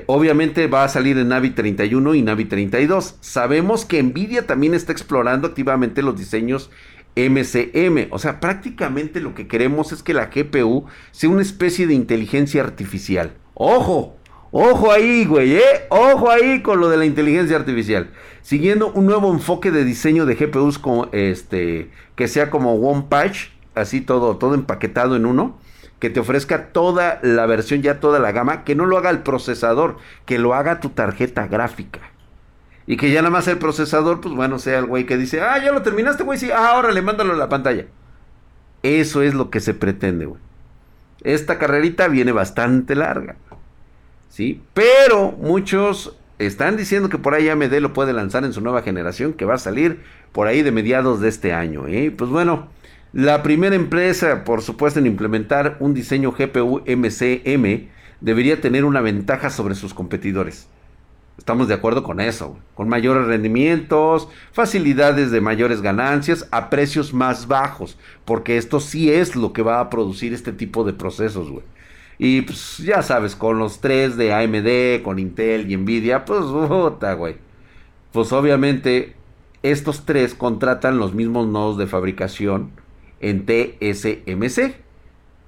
Obviamente 0.05 0.67
va 0.67 0.83
a 0.83 0.89
salir 0.89 1.17
en 1.17 1.29
Navi 1.29 1.49
31 1.49 2.13
y 2.13 2.21
Navi 2.21 2.45
32. 2.45 3.15
Sabemos 3.21 3.83
que 3.83 4.03
Nvidia 4.03 4.45
también 4.45 4.75
está 4.75 4.91
explorando 4.91 5.47
activamente 5.47 6.03
los 6.03 6.19
diseños 6.19 6.69
MCM. 7.15 8.09
O 8.11 8.19
sea, 8.19 8.39
prácticamente 8.39 9.21
lo 9.21 9.33
que 9.33 9.47
queremos 9.47 9.91
es 9.91 10.03
que 10.03 10.13
la 10.13 10.27
GPU 10.27 10.85
sea 11.09 11.31
una 11.31 11.41
especie 11.41 11.87
de 11.87 11.95
inteligencia 11.95 12.61
artificial. 12.61 13.33
¡Ojo! 13.55 14.17
Ojo 14.51 14.91
ahí, 14.91 15.25
güey, 15.25 15.55
¿eh? 15.55 15.87
Ojo 15.89 16.29
ahí 16.29 16.61
con 16.61 16.79
lo 16.79 16.89
de 16.89 16.97
la 16.97 17.05
inteligencia 17.05 17.57
artificial. 17.57 18.11
Siguiendo 18.43 18.91
un 18.91 19.07
nuevo 19.07 19.33
enfoque 19.33 19.71
de 19.71 19.83
diseño 19.83 20.27
de 20.27 20.35
GPUs 20.35 20.79
este, 21.11 21.89
que 22.15 22.27
sea 22.27 22.51
como 22.51 22.75
One 22.75 23.07
Patch, 23.09 23.54
así 23.75 24.01
todo, 24.01 24.37
todo 24.37 24.55
empaquetado 24.55 25.15
en 25.15 25.25
uno 25.25 25.57
que 25.99 26.09
te 26.09 26.19
ofrezca 26.19 26.67
toda 26.67 27.19
la 27.23 27.45
versión, 27.45 27.81
ya 27.81 27.99
toda 27.99 28.19
la 28.19 28.31
gama, 28.31 28.63
que 28.63 28.75
no 28.75 28.85
lo 28.85 28.97
haga 28.97 29.09
el 29.09 29.19
procesador, 29.19 29.97
que 30.25 30.39
lo 30.39 30.53
haga 30.53 30.79
tu 30.79 30.89
tarjeta 30.89 31.47
gráfica. 31.47 32.01
Y 32.87 32.97
que 32.97 33.11
ya 33.11 33.21
nada 33.21 33.31
más 33.31 33.47
el 33.47 33.57
procesador, 33.57 34.21
pues 34.21 34.35
bueno, 34.35 34.59
sea 34.59 34.79
el 34.79 34.85
güey 34.85 35.05
que 35.05 35.17
dice, 35.17 35.41
ah, 35.41 35.57
ya 35.63 35.71
lo 35.71 35.81
terminaste, 35.81 36.23
güey, 36.23 36.37
sí, 36.37 36.51
ah, 36.51 36.73
ahora 36.73 36.91
le 36.91 37.01
mándalo 37.01 37.33
a 37.33 37.37
la 37.37 37.49
pantalla. 37.49 37.85
Eso 38.83 39.21
es 39.23 39.33
lo 39.33 39.49
que 39.49 39.59
se 39.59 39.73
pretende, 39.73 40.25
güey. 40.25 40.39
Esta 41.23 41.57
carrerita 41.57 42.07
viene 42.07 42.31
bastante 42.31 42.93
larga. 42.93 43.37
¿Sí? 44.29 44.61
Pero 44.73 45.31
muchos 45.31 46.15
están 46.37 46.77
diciendo 46.77 47.09
que 47.09 47.17
por 47.17 47.33
ahí 47.33 47.49
AMD 47.49 47.73
lo 47.79 47.93
puede 47.93 48.13
lanzar 48.13 48.43
en 48.43 48.53
su 48.53 48.61
nueva 48.61 48.83
generación, 48.83 49.33
que 49.33 49.45
va 49.45 49.55
a 49.55 49.59
salir 49.59 50.03
por 50.33 50.47
ahí 50.47 50.61
de 50.61 50.71
mediados 50.71 51.21
de 51.21 51.29
este 51.29 51.53
año. 51.53 51.87
¿eh? 51.87 52.13
Pues 52.15 52.29
bueno, 52.29 52.67
la 53.15 53.43
primera 53.43 53.77
empresa, 53.77 54.43
por 54.43 54.61
supuesto, 54.61 54.99
en 54.99 55.07
implementar 55.07 55.77
un 55.79 55.93
diseño 55.93 56.33
GPU 56.33 56.81
MCM 56.85 57.87
debería 58.19 58.59
tener 58.59 58.83
una 58.83 58.99
ventaja 58.99 59.49
sobre 59.49 59.75
sus 59.75 59.93
competidores. 59.93 60.67
Estamos 61.37 61.69
de 61.69 61.75
acuerdo 61.75 62.03
con 62.03 62.19
eso, 62.19 62.59
con 62.73 62.89
mayores 62.89 63.25
rendimientos, 63.25 64.27
facilidades 64.51 65.31
de 65.31 65.39
mayores 65.39 65.81
ganancias 65.81 66.45
a 66.51 66.69
precios 66.69 67.13
más 67.13 67.47
bajos, 67.47 67.97
porque 68.25 68.57
esto 68.57 68.81
sí 68.81 69.09
es 69.09 69.37
lo 69.37 69.53
que 69.53 69.61
va 69.61 69.79
a 69.79 69.89
producir 69.89 70.33
este 70.33 70.51
tipo 70.51 70.83
de 70.83 70.91
procesos, 70.91 71.49
güey. 71.49 71.63
Y 72.17 72.41
pues 72.41 72.79
ya 72.79 73.01
sabes, 73.01 73.37
con 73.37 73.59
los 73.59 73.79
tres 73.79 74.17
de 74.17 74.33
AMD, 74.33 75.03
con 75.05 75.19
Intel 75.19 75.71
y 75.71 75.77
Nvidia, 75.77 76.25
pues 76.25 76.41
puta, 76.41 77.13
güey. 77.13 77.37
Pues 78.11 78.33
obviamente 78.33 79.15
estos 79.63 80.05
tres 80.05 80.35
contratan 80.35 80.97
los 80.97 81.13
mismos 81.13 81.47
nodos 81.47 81.77
de 81.77 81.87
fabricación 81.87 82.71
en 83.19 83.45
TSMC. 83.45 84.85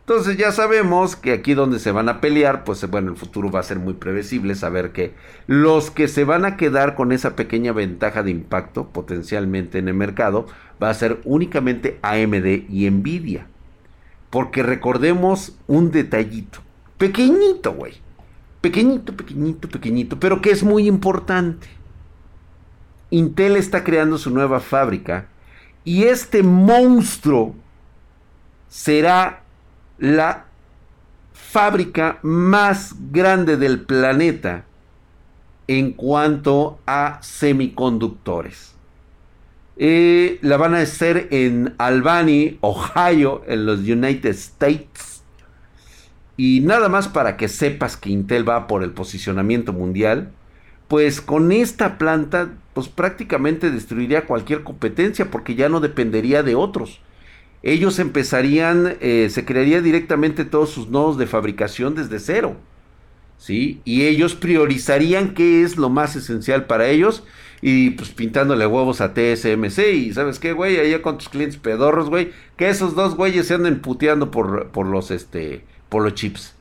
Entonces 0.07 0.38
ya 0.38 0.53
sabemos 0.53 1.17
que 1.17 1.33
aquí 1.33 1.53
donde 1.53 1.79
se 1.79 1.91
van 1.91 2.07
a 2.07 2.21
pelear, 2.21 2.63
pues 2.63 2.89
bueno, 2.89 3.12
el 3.12 3.17
futuro 3.17 3.51
va 3.51 3.59
a 3.59 3.63
ser 3.63 3.77
muy 3.77 3.93
previsible 3.93 4.55
saber 4.55 4.93
que 4.93 5.13
los 5.47 5.91
que 5.91 6.07
se 6.07 6.24
van 6.24 6.45
a 6.45 6.55
quedar 6.55 6.95
con 6.95 7.12
esa 7.12 7.36
pequeña 7.36 7.74
ventaja 7.74 8.24
de 8.24 8.31
impacto 8.31 8.88
potencialmente 8.88 9.79
en 9.79 9.89
el 9.89 9.95
mercado 9.95 10.45
va 10.81 10.89
a 10.89 10.93
ser 10.93 11.19
únicamente 11.25 12.00
AMD 12.03 12.69
y 12.69 12.89
Nvidia. 12.89 13.47
Porque 14.29 14.63
recordemos 14.63 15.57
un 15.67 15.91
detallito, 15.91 16.59
pequeñito, 16.97 17.74
güey. 17.74 17.95
Pequeñito, 18.62 19.13
pequeñito, 19.13 19.67
pequeñito, 19.67 20.19
pero 20.21 20.41
que 20.41 20.51
es 20.51 20.63
muy 20.63 20.88
importante. 20.88 21.67
Intel 23.09 23.57
está 23.57 23.83
creando 23.83 24.17
su 24.17 24.29
nueva 24.29 24.62
fábrica 24.62 25.27
y 25.88 26.03
este 26.03 26.44
monstruo 26.44 27.56
será 28.67 29.44
la 29.98 30.48
fábrica 31.32 32.20
más 32.24 32.94
grande 33.10 33.56
del 33.56 33.79
planeta 33.79 34.65
en 35.65 35.94
cuanto 35.94 36.77
a 36.86 37.20
semiconductores. 37.22 38.75
Eh, 39.77 40.39
la 40.41 40.58
van 40.58 40.75
a 40.75 40.79
hacer 40.79 41.29
en 41.32 41.74
Albany, 41.77 42.58
Ohio, 42.60 43.44
en 43.48 43.65
los 43.65 43.79
United 43.79 44.32
States. 44.32 45.24
Y 46.36 46.60
nada 46.60 46.89
más 46.89 47.08
para 47.08 47.38
que 47.38 47.48
sepas 47.48 47.96
que 47.96 48.10
Intel 48.10 48.48
va 48.48 48.67
por 48.67 48.84
el 48.84 48.91
posicionamiento 48.91 49.72
mundial, 49.72 50.34
pues 50.88 51.22
con 51.22 51.51
esta 51.51 51.98
planta 51.98 52.50
pues 52.74 52.88
prácticamente 52.88 53.72
destruiría 53.72 54.25
cualquier 54.25 54.63
competencia 54.63 55.32
porque 55.32 55.56
ya 55.56 55.70
no 55.70 55.79
dependería 55.79 56.44
de 56.44 56.56
otros. 56.56 57.01
Ellos 57.63 58.00
empezarían, 58.00 58.98
eh, 59.01 59.29
se 59.32 59.46
crearía 59.46 59.82
directamente 59.82 60.46
todos 60.46 60.70
sus 60.70 60.89
nodos 60.89 61.17
de 61.17 61.27
fabricación 61.27 61.96
desde 61.96 62.20
cero. 62.20 62.56
¿Sí? 63.39 63.82
Y 63.84 64.03
ellos 64.03 64.36
priorizarían 64.36 65.34
qué 65.34 65.63
es 65.63 65.77
lo 65.77 65.89
más 65.89 66.15
esencial 66.15 66.65
para 66.65 66.88
ellos 66.88 67.24
y 67.62 67.91
pues 67.91 68.10
pintándole 68.10 68.65
huevos 68.65 69.01
a 69.01 69.13
TSMC 69.13 69.79
y 69.94 70.13
sabes 70.13 70.39
qué, 70.39 70.53
güey, 70.53 70.79
allá 70.79 71.01
con 71.01 71.17
tus 71.17 71.29
clientes 71.29 71.58
pedorros, 71.58 72.10
güey, 72.10 72.32
que 72.56 72.70
esos 72.70 72.96
dos 72.96 73.15
güeyes 73.15 73.48
se 73.48 73.56
anden 73.56 73.79
puteando 73.79 74.32
por, 74.32 74.70
por 74.70 74.88
los, 74.88 75.12
este, 75.12 75.63
por 75.89 76.03
los 76.03 76.13
chips. 76.13 76.56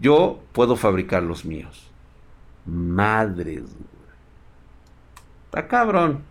Yo 0.00 0.42
puedo 0.52 0.76
fabricar 0.76 1.22
los 1.22 1.44
míos. 1.44 1.85
Madres, 2.66 3.62
Está 5.46 5.68
cabrón. 5.68 6.22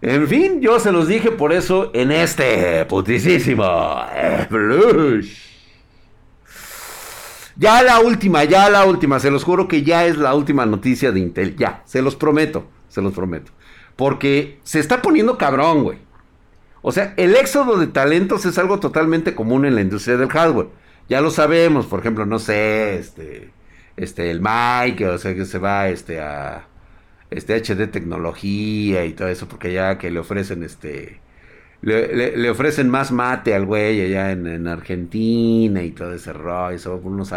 En 0.00 0.26
fin, 0.26 0.60
yo 0.60 0.80
se 0.80 0.90
los 0.90 1.06
dije 1.06 1.30
por 1.30 1.52
eso 1.52 1.92
en 1.94 2.10
este 2.10 2.84
putisísimo 2.86 3.62
Ya 7.56 7.82
la 7.82 8.00
última, 8.00 8.42
ya 8.42 8.68
la 8.68 8.84
última, 8.84 9.20
se 9.20 9.30
los 9.30 9.44
juro 9.44 9.68
que 9.68 9.84
ya 9.84 10.06
es 10.06 10.16
la 10.16 10.34
última 10.34 10.66
noticia 10.66 11.12
de 11.12 11.20
Intel, 11.20 11.56
ya, 11.56 11.82
se 11.84 12.02
los 12.02 12.16
prometo, 12.16 12.66
se 12.88 13.00
los 13.00 13.12
prometo. 13.12 13.52
Porque 13.94 14.58
se 14.64 14.80
está 14.80 15.02
poniendo 15.02 15.38
cabrón, 15.38 15.84
güey. 15.84 15.98
O 16.80 16.90
sea, 16.90 17.14
el 17.16 17.36
éxodo 17.36 17.78
de 17.78 17.86
talentos 17.86 18.44
es 18.44 18.58
algo 18.58 18.80
totalmente 18.80 19.36
común 19.36 19.64
en 19.66 19.76
la 19.76 19.82
industria 19.82 20.16
del 20.16 20.30
hardware. 20.30 20.68
Ya 21.08 21.20
lo 21.20 21.30
sabemos, 21.30 21.86
por 21.86 22.00
ejemplo, 22.00 22.26
no 22.26 22.40
sé, 22.40 22.96
este, 22.98 23.52
este, 23.96 24.30
el 24.30 24.40
Mike, 24.40 25.08
o 25.08 25.18
sea, 25.18 25.34
que 25.34 25.44
se 25.44 25.58
va, 25.58 25.88
este, 25.88 26.20
a, 26.20 26.66
este 27.30 27.56
HD 27.56 27.90
tecnología 27.90 29.04
y 29.04 29.12
todo 29.14 29.28
eso, 29.28 29.48
porque 29.48 29.72
ya 29.72 29.98
que 29.98 30.10
le 30.10 30.20
ofrecen 30.20 30.62
este 30.62 31.20
le, 31.82 32.48
ofrecen 32.50 32.88
más 32.88 33.10
mate 33.10 33.54
al 33.54 33.66
güey 33.66 34.00
allá 34.02 34.30
en, 34.30 34.68
Argentina 34.68 35.82
y 35.82 35.90
todo 35.90 36.14
ese 36.14 36.32
rollo, 36.32 36.78
son 36.78 37.00
unos 37.04 37.32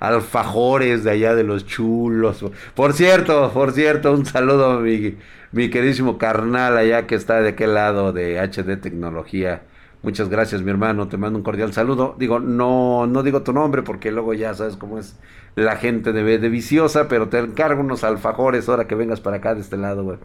alfajores 0.00 1.04
de 1.04 1.10
allá 1.10 1.34
de 1.34 1.44
los 1.44 1.66
chulos. 1.66 2.44
Por 2.74 2.94
cierto, 2.94 3.50
por 3.52 3.72
cierto, 3.72 4.12
un 4.12 4.24
saludo 4.26 4.72
a 4.72 4.80
mi, 4.80 5.16
mi 5.52 5.68
queridísimo 5.70 6.16
carnal 6.18 6.78
allá 6.78 7.06
que 7.06 7.14
está 7.14 7.42
de 7.42 7.50
aquel 7.50 7.74
lado 7.74 8.12
de 8.12 8.40
HD 8.40 8.80
Tecnología. 8.80 9.62
Muchas 10.02 10.30
gracias, 10.30 10.62
mi 10.62 10.70
hermano. 10.70 11.08
Te 11.08 11.18
mando 11.18 11.38
un 11.38 11.42
cordial 11.42 11.72
saludo. 11.72 12.16
Digo, 12.18 12.40
no, 12.40 13.06
no 13.06 13.22
digo 13.22 13.42
tu 13.42 13.52
nombre 13.52 13.82
porque 13.82 14.10
luego 14.10 14.32
ya 14.32 14.54
sabes 14.54 14.76
cómo 14.76 14.98
es 14.98 15.16
la 15.56 15.76
gente 15.76 16.12
de, 16.12 16.38
de 16.38 16.48
viciosa, 16.48 17.08
pero 17.08 17.28
te 17.28 17.38
encargo 17.38 17.82
unos 17.82 18.02
alfajores 18.02 18.68
ahora 18.68 18.86
que 18.86 18.94
vengas 18.94 19.20
para 19.20 19.36
acá 19.36 19.54
de 19.54 19.60
este 19.60 19.76
lado, 19.76 20.04
güey. 20.04 20.18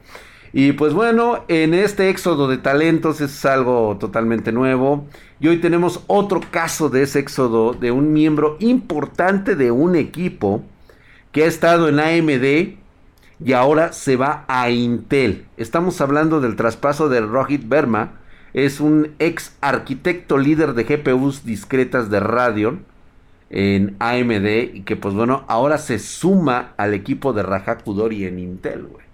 Y 0.54 0.72
pues 0.72 0.94
bueno, 0.94 1.44
en 1.50 1.74
este 1.74 2.10
éxodo 2.10 2.48
de 2.48 2.58
talentos 2.58 3.20
es 3.20 3.44
algo 3.46 3.98
totalmente 4.00 4.54
nuevo. 4.54 5.06
Y 5.42 5.50
hoy 5.50 5.58
tenemos 5.58 6.06
otro 6.08 6.40
caso 6.50 6.88
de 6.90 7.04
ese 7.04 7.20
éxodo 7.20 7.74
de 7.74 7.92
un 7.92 8.14
miembro 8.14 8.56
importante 8.62 9.58
de 9.58 9.72
un 9.72 9.98
equipo 9.98 10.64
que 11.34 11.44
ha 11.44 11.48
estado 11.48 11.90
en 11.90 12.00
AMD 12.00 12.78
y 13.44 13.52
ahora 13.52 13.92
se 13.92 14.16
va 14.16 14.46
a 14.48 14.70
Intel. 14.70 15.46
Estamos 15.58 16.00
hablando 16.00 16.40
del 16.40 16.56
traspaso 16.56 17.10
de 17.10 17.20
Rohit 17.20 17.68
Verma 17.68 18.22
es 18.56 18.80
un 18.80 19.12
ex 19.20 19.54
arquitecto 19.60 20.38
líder 20.38 20.76
de 20.76 20.86
GPUs 20.86 21.44
discretas 21.44 22.10
de 22.10 22.22
Radeon 22.22 22.86
en 23.50 23.98
AMD 24.00 24.76
y 24.76 24.84
que 24.86 24.96
pues 24.96 25.14
bueno, 25.14 25.44
ahora 25.50 25.78
se 25.78 26.00
suma 26.00 26.74
al 26.78 26.94
equipo 26.94 27.34
de 27.34 27.44
Raja 27.44 27.80
Kudori 27.80 28.24
en 28.24 28.40
Intel, 28.40 28.84
güey. 28.84 29.06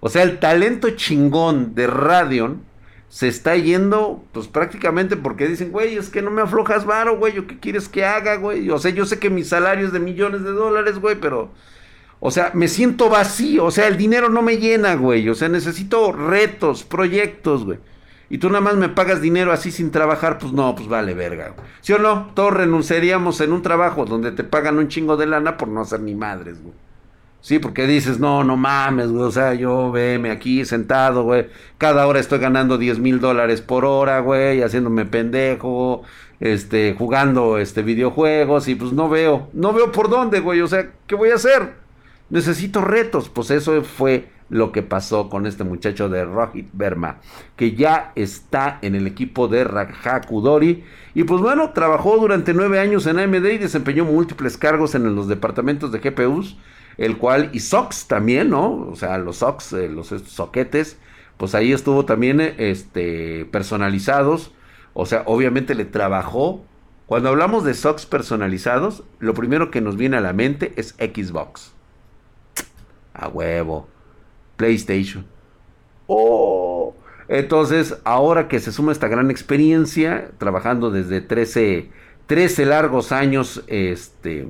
O 0.00 0.08
sea, 0.08 0.24
el 0.24 0.40
talento 0.40 0.90
chingón 0.90 1.76
de 1.76 1.86
Radeon 1.86 2.62
se 3.08 3.28
está 3.28 3.54
yendo 3.54 4.24
pues 4.32 4.48
prácticamente 4.48 5.16
porque 5.16 5.46
dicen, 5.46 5.70
güey, 5.70 5.96
es 5.96 6.10
que 6.10 6.20
no 6.20 6.32
me 6.32 6.42
aflojas 6.42 6.84
varo, 6.84 7.18
güey, 7.18 7.34
¿qué 7.46 7.60
quieres 7.60 7.88
que 7.88 8.04
haga, 8.04 8.34
güey? 8.34 8.68
O 8.68 8.80
sea, 8.80 8.90
yo 8.90 9.06
sé 9.06 9.20
que 9.20 9.30
mi 9.30 9.44
salario 9.44 9.86
es 9.86 9.92
de 9.92 10.00
millones 10.00 10.42
de 10.42 10.50
dólares, 10.50 10.98
güey, 10.98 11.14
pero... 11.20 11.52
O 12.20 12.32
sea, 12.32 12.50
me 12.52 12.66
siento 12.66 13.08
vacío, 13.08 13.66
o 13.66 13.70
sea, 13.70 13.86
el 13.86 13.96
dinero 13.96 14.28
no 14.28 14.42
me 14.42 14.56
llena, 14.56 14.96
güey. 14.96 15.28
O 15.28 15.36
sea, 15.36 15.48
necesito 15.48 16.10
retos, 16.10 16.82
proyectos, 16.82 17.64
güey. 17.64 17.78
Y 18.30 18.38
tú 18.38 18.48
nada 18.48 18.60
más 18.60 18.76
me 18.76 18.88
pagas 18.88 19.20
dinero 19.20 19.52
así 19.52 19.70
sin 19.70 19.90
trabajar, 19.90 20.38
pues 20.38 20.52
no, 20.52 20.74
pues 20.74 20.88
vale 20.88 21.14
verga. 21.14 21.54
¿Sí 21.80 21.92
o 21.92 21.98
no? 21.98 22.30
Todos 22.34 22.52
renunciaríamos 22.52 23.40
en 23.40 23.52
un 23.52 23.62
trabajo 23.62 24.04
donde 24.04 24.32
te 24.32 24.44
pagan 24.44 24.78
un 24.78 24.88
chingo 24.88 25.16
de 25.16 25.26
lana 25.26 25.56
por 25.56 25.68
no 25.68 25.80
hacer 25.80 26.00
ni 26.00 26.14
madres, 26.14 26.62
güey. 26.62 26.74
Sí, 27.40 27.60
porque 27.60 27.86
dices, 27.86 28.18
no, 28.18 28.42
no 28.42 28.56
mames, 28.56 29.10
güey, 29.10 29.22
o 29.22 29.30
sea, 29.30 29.54
yo 29.54 29.92
veme 29.92 30.30
aquí 30.30 30.64
sentado, 30.64 31.22
güey, 31.22 31.46
cada 31.78 32.06
hora 32.06 32.18
estoy 32.18 32.40
ganando 32.40 32.78
10 32.78 32.98
mil 32.98 33.20
dólares 33.20 33.62
por 33.62 33.84
hora, 33.84 34.18
güey, 34.20 34.60
haciéndome 34.60 35.06
pendejo, 35.06 36.02
este, 36.40 36.94
jugando, 36.98 37.58
este, 37.58 37.82
videojuegos, 37.82 38.66
y 38.66 38.74
pues 38.74 38.92
no 38.92 39.08
veo, 39.08 39.48
no 39.52 39.72
veo 39.72 39.92
por 39.92 40.10
dónde, 40.10 40.40
güey, 40.40 40.60
o 40.60 40.66
sea, 40.66 40.90
¿qué 41.06 41.14
voy 41.14 41.30
a 41.30 41.36
hacer? 41.36 41.74
Necesito 42.28 42.80
retos, 42.80 43.28
pues 43.28 43.50
eso 43.52 43.82
fue 43.82 44.28
lo 44.50 44.72
que 44.72 44.82
pasó 44.82 45.28
con 45.28 45.46
este 45.46 45.64
muchacho 45.64 46.08
de 46.08 46.24
Rohit 46.24 46.68
Verma, 46.72 47.20
que 47.56 47.74
ya 47.74 48.12
está 48.14 48.78
en 48.82 48.94
el 48.94 49.06
equipo 49.06 49.48
de 49.48 49.64
Rajak 49.64 50.30
Y 51.14 51.24
pues 51.24 51.40
bueno, 51.40 51.70
trabajó 51.70 52.16
durante 52.18 52.54
nueve 52.54 52.80
años 52.80 53.06
en 53.06 53.18
AMD 53.18 53.44
y 53.46 53.58
desempeñó 53.58 54.04
múltiples 54.04 54.56
cargos 54.56 54.94
en 54.94 55.14
los 55.14 55.28
departamentos 55.28 55.92
de 55.92 55.98
GPUs 55.98 56.56
el 56.98 57.16
cual, 57.16 57.50
y 57.52 57.60
SOX 57.60 58.08
también, 58.08 58.50
¿no? 58.50 58.88
O 58.90 58.96
sea, 58.96 59.18
los 59.18 59.36
SOX, 59.36 59.72
eh, 59.72 59.88
los 59.88 60.08
soquetes, 60.08 60.98
pues 61.36 61.54
ahí 61.54 61.72
estuvo 61.72 62.04
también 62.04 62.40
este, 62.40 63.46
personalizados, 63.46 64.52
o 64.92 65.06
sea, 65.06 65.22
obviamente 65.26 65.74
le 65.74 65.84
trabajó. 65.84 66.64
Cuando 67.06 67.30
hablamos 67.30 67.64
de 67.64 67.72
SOX 67.72 68.04
personalizados, 68.04 69.04
lo 69.20 69.32
primero 69.32 69.70
que 69.70 69.80
nos 69.80 69.96
viene 69.96 70.16
a 70.16 70.20
la 70.20 70.32
mente 70.32 70.74
es 70.76 70.88
Xbox. 70.98 71.72
A 73.14 73.28
huevo. 73.28 73.88
PlayStation. 74.58 75.24
Oh. 76.06 76.94
Entonces, 77.28 77.96
ahora 78.04 78.48
que 78.48 78.60
se 78.60 78.72
suma 78.72 78.92
esta 78.92 79.08
gran 79.08 79.30
experiencia, 79.30 80.30
trabajando 80.36 80.90
desde 80.90 81.22
13, 81.22 81.88
13 82.26 82.66
largos 82.66 83.12
años, 83.12 83.62
este, 83.68 84.48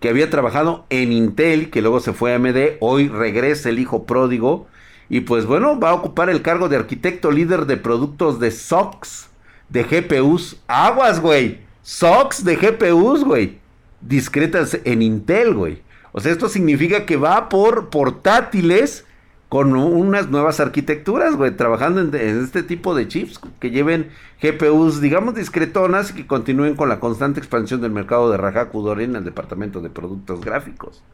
que 0.00 0.08
había 0.08 0.30
trabajado 0.30 0.84
en 0.90 1.12
Intel, 1.12 1.70
que 1.70 1.82
luego 1.82 2.00
se 2.00 2.12
fue 2.12 2.32
a 2.32 2.36
AMD, 2.36 2.78
hoy 2.80 3.08
regresa 3.08 3.68
el 3.68 3.78
hijo 3.78 4.04
pródigo 4.04 4.66
y 5.08 5.20
pues 5.20 5.46
bueno, 5.46 5.78
va 5.78 5.90
a 5.90 5.94
ocupar 5.94 6.30
el 6.30 6.42
cargo 6.42 6.68
de 6.68 6.76
arquitecto 6.76 7.30
líder 7.30 7.66
de 7.66 7.76
productos 7.76 8.40
de 8.40 8.50
SOX, 8.50 9.28
de 9.68 9.84
GPUs. 9.84 10.56
Aguas, 10.66 11.20
güey. 11.20 11.60
SOX 11.82 12.44
de 12.44 12.56
GPUs, 12.56 13.24
güey. 13.24 13.58
Discretas 14.00 14.78
en 14.84 15.02
Intel, 15.02 15.54
güey. 15.54 15.82
O 16.16 16.20
sea, 16.20 16.32
esto 16.32 16.48
significa 16.48 17.04
que 17.04 17.18
va 17.18 17.50
por 17.50 17.90
portátiles 17.90 19.04
con 19.50 19.76
unas 19.76 20.30
nuevas 20.30 20.60
arquitecturas, 20.60 21.36
güey, 21.36 21.54
trabajando 21.54 22.00
en, 22.00 22.42
este 22.42 22.62
tipo 22.62 22.94
de 22.94 23.06
chips 23.06 23.38
que 23.60 23.70
lleven 23.70 24.08
GPUs, 24.40 25.02
digamos, 25.02 25.34
discretonas 25.34 26.12
y 26.12 26.14
que 26.14 26.26
continúen 26.26 26.74
con 26.74 26.88
la 26.88 27.00
constante 27.00 27.38
expansión 27.38 27.82
del 27.82 27.90
mercado 27.90 28.30
de 28.30 28.38
Rajakudori 28.38 29.04
en 29.04 29.16
el 29.16 29.24
departamento 29.26 29.82
de 29.82 29.90
productos 29.90 30.40
gráficos. 30.40 31.04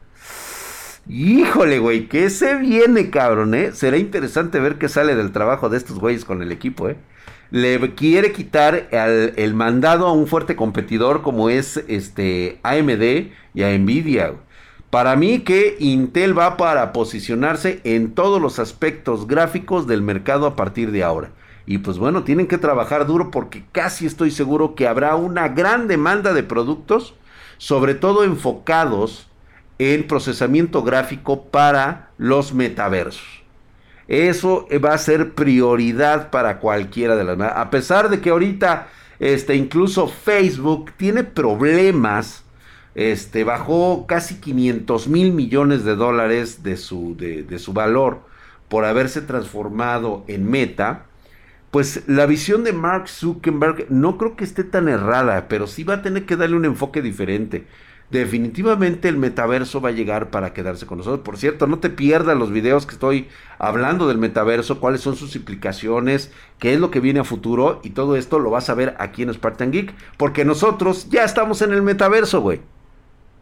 Híjole, 1.09 1.81
güey, 1.81 2.07
¿qué 2.07 2.31
se 2.31 2.55
viene, 2.55 3.11
cabrón, 3.11 3.57
eh? 3.57 3.73
Será 3.73 3.97
interesante 3.97 4.61
ver 4.61 4.79
qué 4.79 4.89
sale 4.89 5.17
del 5.17 5.33
trabajo 5.33 5.69
de 5.69 5.79
estos 5.79 5.99
güeyes 5.99 6.25
con 6.25 6.43
el 6.43 6.53
equipo, 6.53 6.89
eh. 6.89 6.97
Le 7.51 7.81
quiere 7.97 8.31
quitar 8.31 8.87
el 8.93 9.55
mandado 9.55 10.07
a 10.07 10.13
un 10.13 10.29
fuerte 10.29 10.55
competidor 10.55 11.23
como 11.23 11.51
es 11.51 11.83
este 11.89 12.61
AMD 12.63 13.33
y 13.53 13.63
a 13.65 13.77
Nvidia, 13.77 14.29
güey. 14.29 14.52
Para 14.93 15.17
mí 15.17 15.39
que 15.39 15.77
Intel 15.79 16.39
va 16.39 16.59
para 16.59 16.93
posicionarse 16.93 17.81
en 17.85 18.13
todos 18.15 18.43
los 18.43 18.59
aspectos 18.59 19.27
gráficos 19.27 19.87
del 19.87 20.03
mercado 20.03 20.45
a 20.47 20.55
partir 20.55 20.91
de 20.91 21.03
ahora. 21.03 21.31
Y 21.65 21.79
pues 21.79 21.97
bueno, 21.97 22.25
tienen 22.25 22.47
que 22.47 22.59
trabajar 22.59 23.07
duro 23.07 23.31
porque 23.31 23.65
casi 23.73 24.05
estoy 24.05 24.31
seguro 24.31 24.75
que 24.75 24.87
habrá 24.87 25.17
una 25.17 25.49
gran 25.49 25.89
demanda 25.89 26.35
de 26.35 26.43
productos, 26.43 27.15
sobre 27.57 27.95
todo 27.95 28.23
enfocados 28.23 29.31
en 29.79 30.07
procesamiento 30.07 30.83
gráfico 30.83 31.45
para 31.45 32.11
los 32.19 32.53
metaversos. 32.53 33.43
Eso 34.09 34.67
va 34.85 34.93
a 34.93 34.99
ser 34.99 35.33
prioridad 35.33 36.29
para 36.29 36.59
cualquiera 36.59 37.17
de 37.17 37.25
las... 37.25 37.41
A 37.41 37.71
pesar 37.71 38.11
de 38.11 38.21
que 38.21 38.29
ahorita 38.29 38.89
este, 39.21 39.57
incluso 39.57 40.07
Facebook 40.07 40.93
tiene 40.99 41.25
problemas 41.25 42.45
este, 42.95 43.45
bajó 43.45 44.07
casi 44.07 44.37
500 44.37 45.09
mil 45.09 45.33
millones 45.33 45.85
de 45.85 45.97
dólares 45.97 46.63
de 46.63 46.77
su, 46.77 47.17
de, 47.17 47.59
su 47.59 47.73
valor 47.73 48.21
por 48.69 48.85
haberse 48.85 49.23
transformado 49.23 50.25
en 50.29 50.51
meta, 50.51 51.07
pues 51.71 52.03
la 52.07 52.27
visión 52.27 52.65
de 52.65 52.73
Mark 52.73 53.09
Zuckerberg 53.09 53.87
no 53.91 54.19
creo 54.19 54.37
que 54.37 54.45
esté 54.45 54.65
tan 54.65 54.89
errada, 54.89 55.49
pero 55.49 55.67
sí 55.67 55.85
va 55.85 55.95
a 55.95 56.03
tener 56.03 56.27
que 56.27 56.37
darle 56.37 56.57
un 56.57 56.67
enfoque 56.67 57.01
diferente. 57.01 57.67
Definitivamente 58.11 59.09
el 59.09 59.17
metaverso 59.17 59.81
va 59.81 59.89
a 59.89 59.93
llegar 59.93 60.29
para 60.29 60.53
quedarse 60.53 60.85
con 60.85 60.99
nosotros. 60.99 61.25
Por 61.25 61.39
cierto, 61.39 61.67
no 61.67 61.79
te 61.79 61.89
pierdas 61.89 62.37
los 62.37 62.51
videos 62.51 62.85
que 62.85 62.93
estoy 62.93 63.29
hablando 63.59 64.07
del 64.07 64.19
metaverso, 64.19 64.81
cuáles 64.81 65.01
son 65.01 65.17
sus 65.17 65.35
implicaciones, 65.35 66.31
qué 66.59 66.75
es 66.75 66.81
lo 66.81 66.91
que 66.91 67.01
viene 67.01 67.21
a 67.21 67.25
futuro 67.25 67.81
y 67.83 67.91
todo 67.91 68.17
esto 68.17 68.39
lo 68.39 68.51
vas 68.51 68.69
a 68.69 68.75
ver 68.75 68.95
aquí 68.99 69.23
en 69.23 69.33
Spartan 69.33 69.73
Geek, 69.73 69.95
porque 70.19 70.45
nosotros 70.45 71.09
ya 71.09 71.25
estamos 71.25 71.63
en 71.63 71.73
el 71.73 71.81
metaverso, 71.81 72.43
güey. 72.43 72.61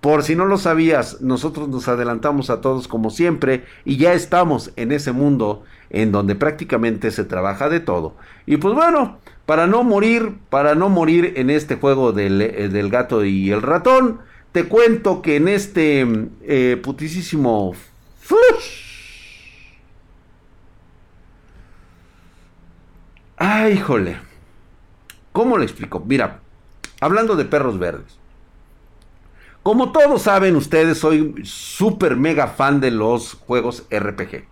Por 0.00 0.22
si 0.22 0.34
no 0.34 0.46
lo 0.46 0.56
sabías, 0.56 1.20
nosotros 1.20 1.68
nos 1.68 1.86
adelantamos 1.88 2.48
a 2.48 2.62
todos 2.62 2.88
como 2.88 3.10
siempre 3.10 3.64
y 3.84 3.98
ya 3.98 4.14
estamos 4.14 4.72
en 4.76 4.92
ese 4.92 5.12
mundo 5.12 5.64
en 5.90 6.10
donde 6.10 6.34
prácticamente 6.34 7.10
se 7.10 7.24
trabaja 7.24 7.68
de 7.68 7.80
todo. 7.80 8.14
Y 8.46 8.56
pues 8.56 8.74
bueno, 8.74 9.18
para 9.44 9.66
no 9.66 9.84
morir, 9.84 10.38
para 10.48 10.74
no 10.74 10.88
morir 10.88 11.34
en 11.36 11.50
este 11.50 11.76
juego 11.76 12.12
del, 12.12 12.40
eh, 12.40 12.88
gato 12.88 13.24
y 13.24 13.50
el 13.50 13.60
ratón, 13.60 14.20
te 14.52 14.64
cuento 14.64 15.20
que 15.20 15.36
en 15.36 15.48
este 15.48 16.06
eh, 16.42 16.80
putisísimo... 16.82 17.74
Ay, 23.36 23.72
híjole. 23.72 24.18
¿Cómo 25.32 25.56
le 25.56 25.64
explico? 25.64 26.04
Mira, 26.06 26.40
hablando 27.00 27.36
de 27.36 27.46
perros 27.46 27.78
verdes. 27.78 28.19
Como 29.62 29.92
todos 29.92 30.22
saben 30.22 30.56
ustedes, 30.56 30.98
soy 30.98 31.34
súper 31.44 32.16
mega 32.16 32.46
fan 32.46 32.80
de 32.80 32.90
los 32.90 33.34
juegos 33.34 33.84
RPG. 33.90 34.44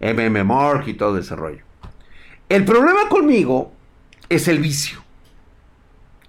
MMORG 0.00 0.88
y 0.88 0.94
todo 0.94 1.18
ese 1.18 1.34
rollo. 1.34 1.64
El 2.48 2.64
problema 2.64 3.08
conmigo 3.08 3.72
es 4.28 4.46
el 4.46 4.58
vicio. 4.58 5.02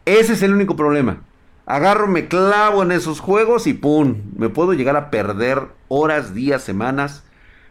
Ese 0.05 0.33
es 0.33 0.41
el 0.41 0.53
único 0.53 0.75
problema. 0.75 1.21
Agarro, 1.65 2.07
me 2.07 2.27
clavo 2.27 2.81
en 2.81 2.91
esos 2.91 3.19
juegos 3.19 3.67
y 3.67 3.73
¡pum! 3.73 4.23
Me 4.35 4.49
puedo 4.49 4.73
llegar 4.73 4.95
a 4.95 5.11
perder 5.11 5.67
horas, 5.87 6.33
días, 6.33 6.63
semanas. 6.63 7.23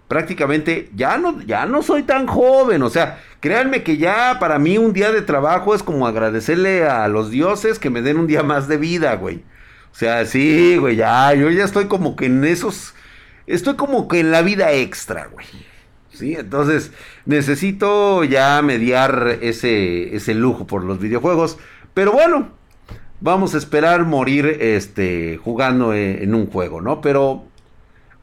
Prácticamente 0.07 0.91
ya 0.95 1.19
no, 1.19 1.41
ya 1.43 1.67
no 1.67 1.83
soy 1.83 2.05
tan 2.05 2.29
joven. 2.29 2.83
O 2.83 2.91
sea, 2.91 3.21
créanme 3.41 3.83
que 3.83 3.97
ya 3.97 4.37
para 4.39 4.61
mí 4.61 4.79
un 4.79 4.93
día 4.93 5.11
de 5.11 5.23
trabajo 5.23 5.75
es 5.75 5.83
como 5.83 6.07
agradecerle 6.07 6.87
a 6.87 7.09
los 7.09 7.31
dioses 7.31 7.81
que 7.81 7.91
me 7.91 8.03
den 8.03 8.19
un 8.19 8.29
día 8.29 8.45
más 8.45 8.69
de 8.69 8.77
vida, 8.77 9.15
güey. 9.17 9.43
O 9.92 9.94
sea, 9.94 10.24
sí, 10.24 10.76
güey, 10.78 10.96
ya, 10.96 11.35
yo 11.35 11.50
ya 11.50 11.64
estoy 11.64 11.87
como 11.87 12.16
que 12.16 12.26
en 12.26 12.44
esos, 12.44 12.94
estoy 13.46 13.76
como 13.76 14.09
que 14.09 14.20
en 14.20 14.31
la 14.31 14.40
vida 14.42 14.72
extra, 14.72 15.26
güey. 15.26 15.46
Sí, 16.12 16.35
entonces 16.35 16.92
necesito 17.26 18.24
ya 18.24 18.61
mediar 18.62 19.38
ese, 19.42 20.14
ese 20.16 20.35
lujo 20.35 20.66
por 20.66 20.85
los 20.85 20.98
videojuegos. 20.98 21.59
Pero 21.94 22.12
bueno, 22.12 22.50
vamos 23.20 23.55
a 23.55 23.59
esperar 23.59 24.05
morir 24.05 24.59
este, 24.61 25.38
jugando 25.42 25.92
e, 25.94 26.22
en 26.22 26.35
un 26.35 26.46
juego, 26.46 26.81
¿no? 26.81 27.00
Pero 27.00 27.44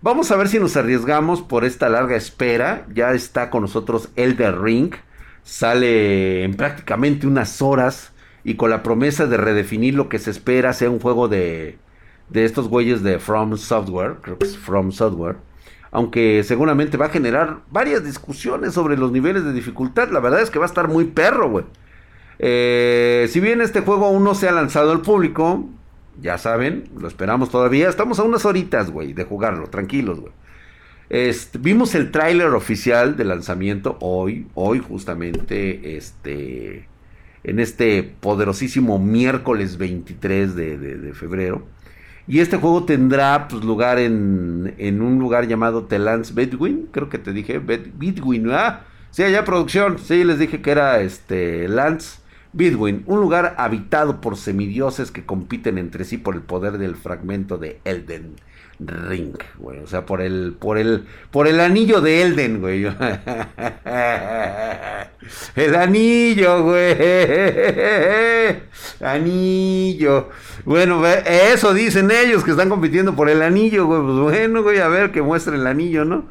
vamos 0.02 0.32
a 0.32 0.38
ver 0.38 0.48
si 0.50 0.60
nos 0.60 0.76
arriesgamos 0.76 1.42
por 1.42 1.66
esta 1.66 1.90
larga 1.90 2.16
espera. 2.16 2.86
Ya 2.94 3.14
está 3.14 3.50
con 3.50 3.62
nosotros 3.62 4.10
Elder 4.16 4.60
Ring. 4.60 4.94
Sale 5.44 6.44
en 6.44 6.56
prácticamente 6.56 7.26
unas 7.26 7.62
horas 7.62 8.12
y 8.44 8.56
con 8.56 8.70
la 8.70 8.84
promesa 8.84 9.28
de 9.28 9.38
redefinir 9.38 9.96
lo 9.96 10.10
que 10.10 10.20
se 10.20 10.32
espera 10.32 10.74
sea 10.74 10.90
un 10.90 11.00
juego 11.00 11.28
de, 11.28 11.78
de 12.30 12.46
estos 12.46 12.68
güeyes 12.68 13.04
de 13.04 13.20
From 13.20 13.58
Software, 13.58 14.18
creo 14.22 14.38
que 14.38 14.46
es 14.46 14.58
From 14.58 14.92
Software, 14.92 15.38
aunque 15.92 16.44
seguramente 16.44 16.98
va 16.98 17.08
a 17.08 17.10
generar 17.10 17.60
varias 17.72 18.04
discusiones 18.04 18.74
sobre 18.74 18.98
los 18.98 19.12
niveles 19.12 19.44
de 19.44 19.54
dificultad, 19.54 20.10
la 20.10 20.20
verdad 20.20 20.42
es 20.42 20.50
que 20.50 20.60
va 20.60 20.66
a 20.66 20.68
estar 20.68 20.88
muy 20.88 21.06
perro, 21.06 21.50
güey. 21.50 21.66
Eh, 22.38 23.28
si 23.30 23.40
bien 23.40 23.60
este 23.62 23.82
juego 23.82 24.06
aún 24.06 24.24
no 24.24 24.34
se 24.34 24.48
ha 24.48 24.52
lanzado 24.52 24.92
al 24.92 25.02
público, 25.02 25.68
ya 26.22 26.38
saben, 26.38 26.90
lo 26.98 27.08
esperamos 27.08 27.50
todavía, 27.50 27.90
estamos 27.90 28.20
a 28.20 28.24
unas 28.24 28.46
horitas, 28.46 28.92
güey, 28.92 29.14
de 29.14 29.24
jugarlo, 29.24 29.68
tranquilos, 29.68 30.20
güey. 30.20 30.34
vimos 31.60 31.96
el 31.96 32.12
tráiler 32.12 32.50
oficial 32.50 33.18
de 33.18 33.26
lanzamiento 33.26 33.98
hoy, 34.00 34.48
hoy 34.54 34.80
justamente, 34.80 35.98
este, 35.98 36.88
en 37.44 37.60
este 37.60 38.04
poderosísimo 38.04 39.00
miércoles 39.00 39.78
23 39.78 40.56
de, 40.56 41.12
febrero. 41.14 41.66
Y 42.28 42.40
este 42.40 42.58
juego 42.58 42.86
tendrá 42.86 43.48
pues, 43.48 43.64
lugar 43.64 43.98
en, 43.98 44.76
en 44.78 45.02
un 45.02 45.18
lugar 45.20 45.48
llamado 45.48 45.86
Telans 45.86 46.36
Bedwin, 46.36 46.88
creo 46.92 47.10
que 47.10 47.18
te 47.18 47.34
dije, 47.34 47.60
Bedwin, 47.60 48.52
ah, 48.52 48.86
Sí, 49.12 49.24
allá 49.24 49.44
producción. 49.44 49.98
Sí, 49.98 50.24
les 50.24 50.38
dije 50.40 50.62
que 50.62 50.72
era 50.72 51.02
este 51.02 51.68
Lance 51.68 52.20
Bidwin, 52.54 53.04
un 53.06 53.20
lugar 53.20 53.56
habitado 53.58 54.22
por 54.22 54.38
semidioses 54.38 55.12
que 55.12 55.26
compiten 55.26 55.78
entre 55.78 56.04
sí 56.04 56.18
por 56.18 56.36
el 56.36 56.42
poder 56.42 56.78
del 56.78 56.96
fragmento 56.96 57.58
de 57.58 57.80
Elden 57.86 58.36
Ring, 58.80 59.36
güey. 59.58 59.80
O 59.80 59.88
sea, 59.88 60.06
por 60.06 60.22
el, 60.22 60.56
por 60.58 60.78
el, 60.78 61.06
por 61.32 61.48
el 61.48 61.60
anillo 61.60 62.00
de 62.02 62.22
Elden, 62.22 62.62
güey. 62.62 62.86
El 65.56 65.76
anillo, 65.76 66.64
güey. 66.64 66.96
Anillo. 69.02 70.30
Bueno, 70.66 71.06
eso 71.06 71.74
dicen 71.74 72.10
ellos 72.10 72.44
que 72.44 72.52
están 72.52 72.70
compitiendo 72.70 73.16
por 73.16 73.30
el 73.30 73.42
anillo, 73.42 73.86
güey. 73.86 74.02
Pues 74.02 74.16
bueno, 74.16 74.64
güey, 74.64 74.80
a 74.80 74.88
ver 74.88 75.12
que 75.12 75.22
muestren 75.22 75.60
el 75.60 75.68
anillo, 75.68 76.06
¿no? 76.06 76.30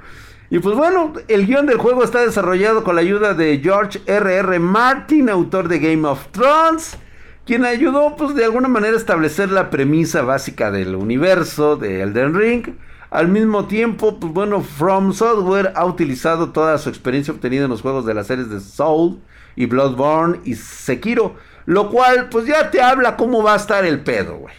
Y 0.50 0.60
pues 0.60 0.76
bueno, 0.76 1.12
el 1.28 1.46
guion 1.46 1.66
del 1.66 1.76
juego 1.76 2.02
está 2.02 2.22
desarrollado 2.24 2.82
con 2.82 2.94
la 2.94 3.02
ayuda 3.02 3.34
de 3.34 3.60
George 3.62 4.00
R.R. 4.06 4.36
R. 4.36 4.58
Martin, 4.58 5.28
autor 5.28 5.68
de 5.68 5.78
Game 5.78 6.08
of 6.08 6.28
Thrones, 6.30 6.96
quien 7.44 7.66
ayudó 7.66 8.16
pues 8.16 8.34
de 8.34 8.44
alguna 8.46 8.68
manera 8.68 8.94
a 8.94 8.98
establecer 8.98 9.50
la 9.50 9.68
premisa 9.68 10.22
básica 10.22 10.70
del 10.70 10.94
universo 10.94 11.76
de 11.76 12.00
Elden 12.00 12.34
Ring. 12.34 12.66
Al 13.10 13.28
mismo 13.28 13.66
tiempo, 13.66 14.18
pues 14.18 14.32
bueno, 14.32 14.62
From 14.62 15.12
Software 15.12 15.72
ha 15.76 15.84
utilizado 15.84 16.50
toda 16.50 16.78
su 16.78 16.88
experiencia 16.88 17.34
obtenida 17.34 17.64
en 17.64 17.70
los 17.70 17.82
juegos 17.82 18.06
de 18.06 18.14
las 18.14 18.26
series 18.26 18.48
de 18.48 18.60
Soul 18.60 19.18
y 19.54 19.66
Bloodborne 19.66 20.40
y 20.44 20.54
Sekiro, 20.54 21.34
lo 21.66 21.90
cual 21.90 22.30
pues 22.30 22.46
ya 22.46 22.70
te 22.70 22.80
habla 22.80 23.16
cómo 23.16 23.42
va 23.42 23.52
a 23.52 23.56
estar 23.56 23.84
el 23.84 24.00
pedo, 24.00 24.36
güey. 24.36 24.54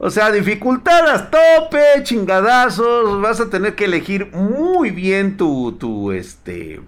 O 0.00 0.10
sea, 0.10 0.30
dificultad 0.30 1.28
tope, 1.28 2.02
chingadazos. 2.04 3.20
Vas 3.20 3.40
a 3.40 3.50
tener 3.50 3.74
que 3.74 3.86
elegir 3.86 4.30
muy 4.32 4.90
bien 4.90 5.36
tu, 5.36 5.72
tu, 5.72 6.12
este, 6.12 6.80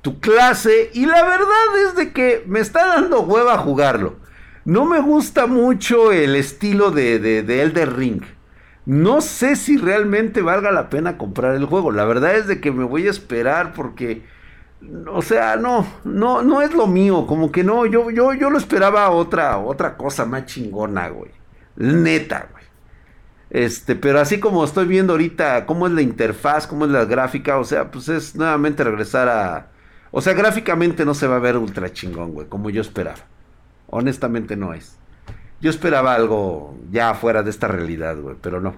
tu 0.00 0.18
clase. 0.18 0.90
Y 0.94 1.04
la 1.04 1.22
verdad 1.24 1.78
es 1.86 1.94
de 1.94 2.12
que 2.12 2.42
me 2.46 2.60
está 2.60 2.86
dando 2.86 3.20
hueva 3.20 3.58
jugarlo. 3.58 4.16
No 4.64 4.86
me 4.86 5.00
gusta 5.00 5.46
mucho 5.46 6.10
el 6.10 6.34
estilo 6.36 6.90
de, 6.90 7.18
de, 7.18 7.42
de 7.42 7.62
Elder 7.62 7.94
Ring. 7.94 8.22
No 8.86 9.20
sé 9.20 9.54
si 9.54 9.76
realmente 9.76 10.40
valga 10.40 10.70
la 10.72 10.88
pena 10.88 11.18
comprar 11.18 11.54
el 11.54 11.66
juego. 11.66 11.92
La 11.92 12.06
verdad 12.06 12.34
es 12.36 12.46
de 12.46 12.60
que 12.60 12.72
me 12.72 12.84
voy 12.84 13.06
a 13.06 13.10
esperar 13.10 13.74
porque, 13.74 14.22
o 15.12 15.20
sea, 15.20 15.56
no, 15.56 15.86
no, 16.04 16.42
no 16.42 16.62
es 16.62 16.72
lo 16.72 16.86
mío. 16.86 17.26
Como 17.26 17.52
que 17.52 17.62
no, 17.62 17.84
yo, 17.84 18.10
yo, 18.10 18.32
yo 18.32 18.48
lo 18.48 18.56
esperaba 18.56 19.10
otra, 19.10 19.58
otra 19.58 19.98
cosa 19.98 20.24
más 20.24 20.46
chingona, 20.46 21.08
güey. 21.08 21.37
Neta, 21.78 22.48
güey. 22.50 22.64
Este, 23.50 23.96
pero 23.96 24.20
así 24.20 24.40
como 24.40 24.62
estoy 24.64 24.86
viendo 24.86 25.14
ahorita 25.14 25.64
cómo 25.64 25.86
es 25.86 25.92
la 25.92 26.02
interfaz, 26.02 26.66
cómo 26.66 26.84
es 26.84 26.90
la 26.90 27.06
gráfica, 27.06 27.58
o 27.58 27.64
sea, 27.64 27.90
pues 27.90 28.08
es 28.08 28.34
nuevamente 28.34 28.84
regresar 28.84 29.28
a... 29.28 29.68
O 30.10 30.20
sea, 30.20 30.34
gráficamente 30.34 31.04
no 31.04 31.14
se 31.14 31.26
va 31.26 31.36
a 31.36 31.40
ver 31.40 31.56
ultra 31.56 31.92
chingón, 31.92 32.32
güey, 32.32 32.48
como 32.48 32.70
yo 32.70 32.80
esperaba. 32.80 33.18
Honestamente 33.86 34.56
no 34.56 34.74
es. 34.74 34.98
Yo 35.60 35.70
esperaba 35.70 36.14
algo 36.14 36.78
ya 36.90 37.14
fuera 37.14 37.42
de 37.42 37.50
esta 37.50 37.68
realidad, 37.68 38.16
güey, 38.18 38.36
pero 38.40 38.60
no. 38.60 38.74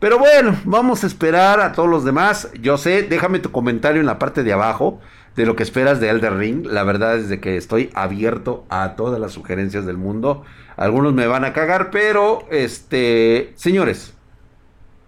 Pero 0.00 0.18
bueno, 0.18 0.58
vamos 0.64 1.04
a 1.04 1.06
esperar 1.06 1.60
a 1.60 1.72
todos 1.72 1.88
los 1.88 2.04
demás. 2.06 2.50
Yo 2.62 2.78
sé, 2.78 3.02
déjame 3.02 3.38
tu 3.38 3.52
comentario 3.52 4.00
en 4.00 4.06
la 4.06 4.18
parte 4.18 4.42
de 4.42 4.54
abajo 4.54 4.98
de 5.36 5.44
lo 5.44 5.56
que 5.56 5.62
esperas 5.62 6.00
de 6.00 6.08
Elder 6.08 6.38
Ring. 6.38 6.64
La 6.64 6.84
verdad 6.84 7.18
es 7.18 7.28
de 7.28 7.38
que 7.38 7.58
estoy 7.58 7.90
abierto 7.92 8.64
a 8.70 8.96
todas 8.96 9.20
las 9.20 9.32
sugerencias 9.32 9.84
del 9.84 9.98
mundo. 9.98 10.42
Algunos 10.78 11.12
me 11.12 11.26
van 11.26 11.44
a 11.44 11.52
cagar, 11.52 11.90
pero 11.90 12.44
este, 12.50 13.52
señores, 13.56 14.14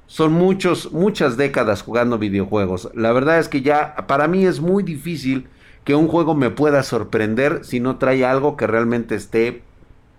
son 0.09 0.35
muchos, 0.35 0.93
muchas 0.93 1.39
décadas 1.39 1.81
jugando 1.81 2.19
videojuegos. 2.19 2.91
La 2.95 3.13
verdad 3.13 3.39
es 3.39 3.49
que 3.49 3.63
ya 3.63 3.97
para 4.07 4.29
mí 4.29 4.45
es 4.45 4.61
muy 4.61 4.83
difícil 4.83 5.49
que 5.85 5.95
un 5.95 6.07
juego 6.07 6.35
me 6.35 6.51
pueda 6.51 6.83
sorprender 6.83 7.65
si 7.65 7.81
no 7.81 7.97
trae 7.97 8.27
algo 8.27 8.59
que 8.59 8.67
realmente 8.67 9.15
esté 9.15 9.63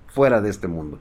fuera 0.07 0.41
de 0.41 0.49
este 0.49 0.67
mundo. 0.67 0.97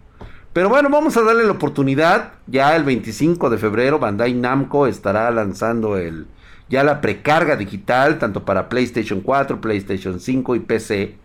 Pero 0.53 0.69
bueno, 0.69 0.91
vamos 0.91 1.17
a 1.17 1.23
darle 1.23 1.45
la 1.45 1.53
oportunidad. 1.53 2.35
Ya 2.47 2.77
el 2.77 2.85
25 2.85 3.49
de 3.49 3.59
febrero 3.59 3.99
Bandai 3.99 4.35
Namco 4.35 4.87
estará 4.87 5.31
lanzando 5.31 5.97
el 5.97 6.27
ya 6.69 6.85
la 6.85 7.01
precarga 7.03 7.57
digital 7.57 8.19
tanto 8.19 8.45
para 8.45 8.69
PlayStation 8.69 9.21
4, 9.21 9.61
PlayStation 9.61 10.21
5 10.21 10.57
y 10.57 10.61
PC. 10.61 11.17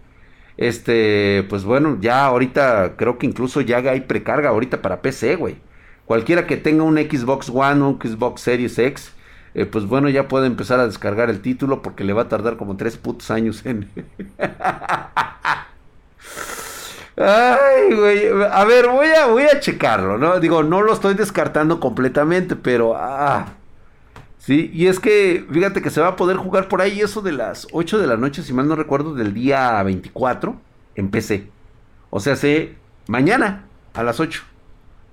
Este, 0.58 1.46
pues 1.50 1.64
bueno, 1.64 1.98
ya 2.02 2.26
ahorita 2.26 2.96
creo 2.98 3.18
que 3.18 3.28
incluso 3.28 3.62
ya 3.62 3.78
hay 3.78 4.02
precarga 4.02 4.50
ahorita 4.50 4.82
para 4.82 5.02
PC, 5.02 5.36
güey. 5.36 5.58
Cualquiera 6.06 6.48
que 6.48 6.58
tenga 6.58 6.84
un 6.84 6.98
Xbox 6.98 7.50
One 7.50 7.82
o 7.82 7.90
un 7.90 8.00
Xbox 8.02 8.42
Series 8.42 8.80
X, 8.80 9.14
eh, 9.54 9.66
pues 9.66 9.86
bueno, 9.86 10.10
ya 10.10 10.28
puede 10.28 10.48
empezar 10.48 10.80
a 10.80 10.88
descargar 10.88 11.30
el 11.30 11.42
título 11.42 11.82
porque 11.82 12.04
le 12.04 12.14
va 12.14 12.24
a 12.24 12.30
tardar 12.30 12.58
como 12.58 12.78
tres 12.78 12.98
putos 12.98 13.32
años 13.32 13.66
en... 13.66 13.90
Ay, 17.18 17.96
güey. 17.96 18.28
A 18.52 18.64
ver, 18.66 18.88
voy 18.88 19.08
a, 19.08 19.28
voy 19.28 19.44
a 19.44 19.60
checarlo, 19.60 20.18
¿no? 20.18 20.40
Digo, 20.40 20.64
no 20.64 20.82
lo 20.82 20.94
estoy 20.94 21.16
descartando 21.16 21.80
completamente, 21.80 22.56
pero... 22.56 22.96
Ah, 22.96 23.48
Sí, 24.48 24.72
y 24.74 24.88
es 24.88 25.02
que 25.02 25.46
fíjate 25.52 25.82
que 25.82 25.90
se 25.90 26.00
va 26.00 26.08
a 26.08 26.16
poder 26.16 26.38
jugar 26.38 26.70
por 26.70 26.82
ahí 26.82 27.02
eso 27.02 27.22
de 27.22 27.34
las 27.34 27.68
8 27.74 27.98
de 27.98 28.08
la 28.08 28.16
noche, 28.16 28.44
si 28.44 28.54
mal 28.54 28.66
no 28.70 28.78
recuerdo, 28.78 29.14
del 29.14 29.34
día 29.34 29.84
24 29.84 30.56
en 30.96 31.10
PC. 31.10 31.50
O 32.12 32.22
sea, 32.22 32.38
se 32.38 32.76
mañana 33.08 33.66
a 33.94 34.04
las 34.04 34.22
8. 34.22 34.44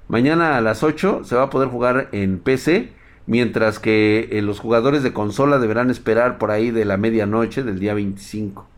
Mañana 0.07 0.57
a 0.57 0.61
las 0.61 0.85
8 0.85 1.23
se 1.25 1.35
va 1.35 1.43
a 1.43 1.51
poder 1.51 1.69
jugar 1.69 2.11
en 2.13 2.39
PC, 2.39 2.93
mientras 3.27 3.81
que 3.81 4.29
eh, 4.31 4.41
los 4.41 4.61
jugadores 4.61 5.03
de 5.03 5.13
consola 5.13 5.59
deberán 5.59 5.91
esperar 5.91 6.39
por 6.39 6.53
ahí 6.53 6.71
de 6.71 6.85
la 6.85 6.97
medianoche 6.97 7.65
del 7.65 7.81
día 7.81 7.95
25. 7.95 8.69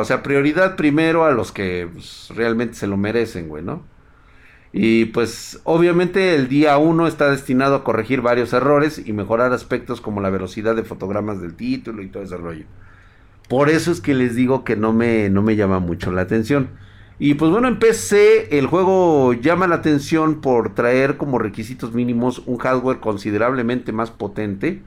O 0.00 0.04
sea, 0.04 0.22
prioridad 0.22 0.74
primero 0.74 1.24
a 1.24 1.30
los 1.30 1.52
que 1.52 1.88
pues, 1.92 2.28
realmente 2.34 2.74
se 2.74 2.88
lo 2.88 2.96
merecen, 2.96 3.48
güey, 3.48 3.62
¿no? 3.62 3.84
Y 4.72 5.06
pues 5.06 5.60
obviamente 5.64 6.34
el 6.34 6.48
día 6.48 6.76
1 6.78 7.06
está 7.06 7.30
destinado 7.30 7.76
a 7.76 7.84
corregir 7.84 8.20
varios 8.20 8.52
errores 8.52 9.02
y 9.04 9.12
mejorar 9.12 9.52
aspectos 9.52 10.00
como 10.00 10.20
la 10.20 10.30
velocidad 10.30 10.76
de 10.76 10.84
fotogramas 10.84 11.40
del 11.40 11.54
título 11.54 12.02
y 12.02 12.08
todo 12.08 12.22
ese 12.22 12.36
rollo. 12.36 12.64
Por 13.48 13.68
eso 13.68 13.90
es 13.90 14.00
que 14.00 14.14
les 14.14 14.36
digo 14.36 14.64
que 14.64 14.76
no 14.76 14.92
me, 14.92 15.28
no 15.28 15.42
me 15.42 15.56
llama 15.56 15.80
mucho 15.80 16.12
la 16.12 16.22
atención. 16.22 16.68
Y 17.18 17.34
pues 17.34 17.50
bueno, 17.50 17.68
en 17.68 17.78
PC 17.78 18.56
el 18.58 18.66
juego 18.66 19.34
llama 19.34 19.66
la 19.66 19.76
atención 19.76 20.40
por 20.40 20.74
traer 20.74 21.16
como 21.16 21.38
requisitos 21.38 21.92
mínimos 21.92 22.42
un 22.46 22.58
hardware 22.58 23.00
considerablemente 23.00 23.92
más 23.92 24.10
potente 24.10 24.82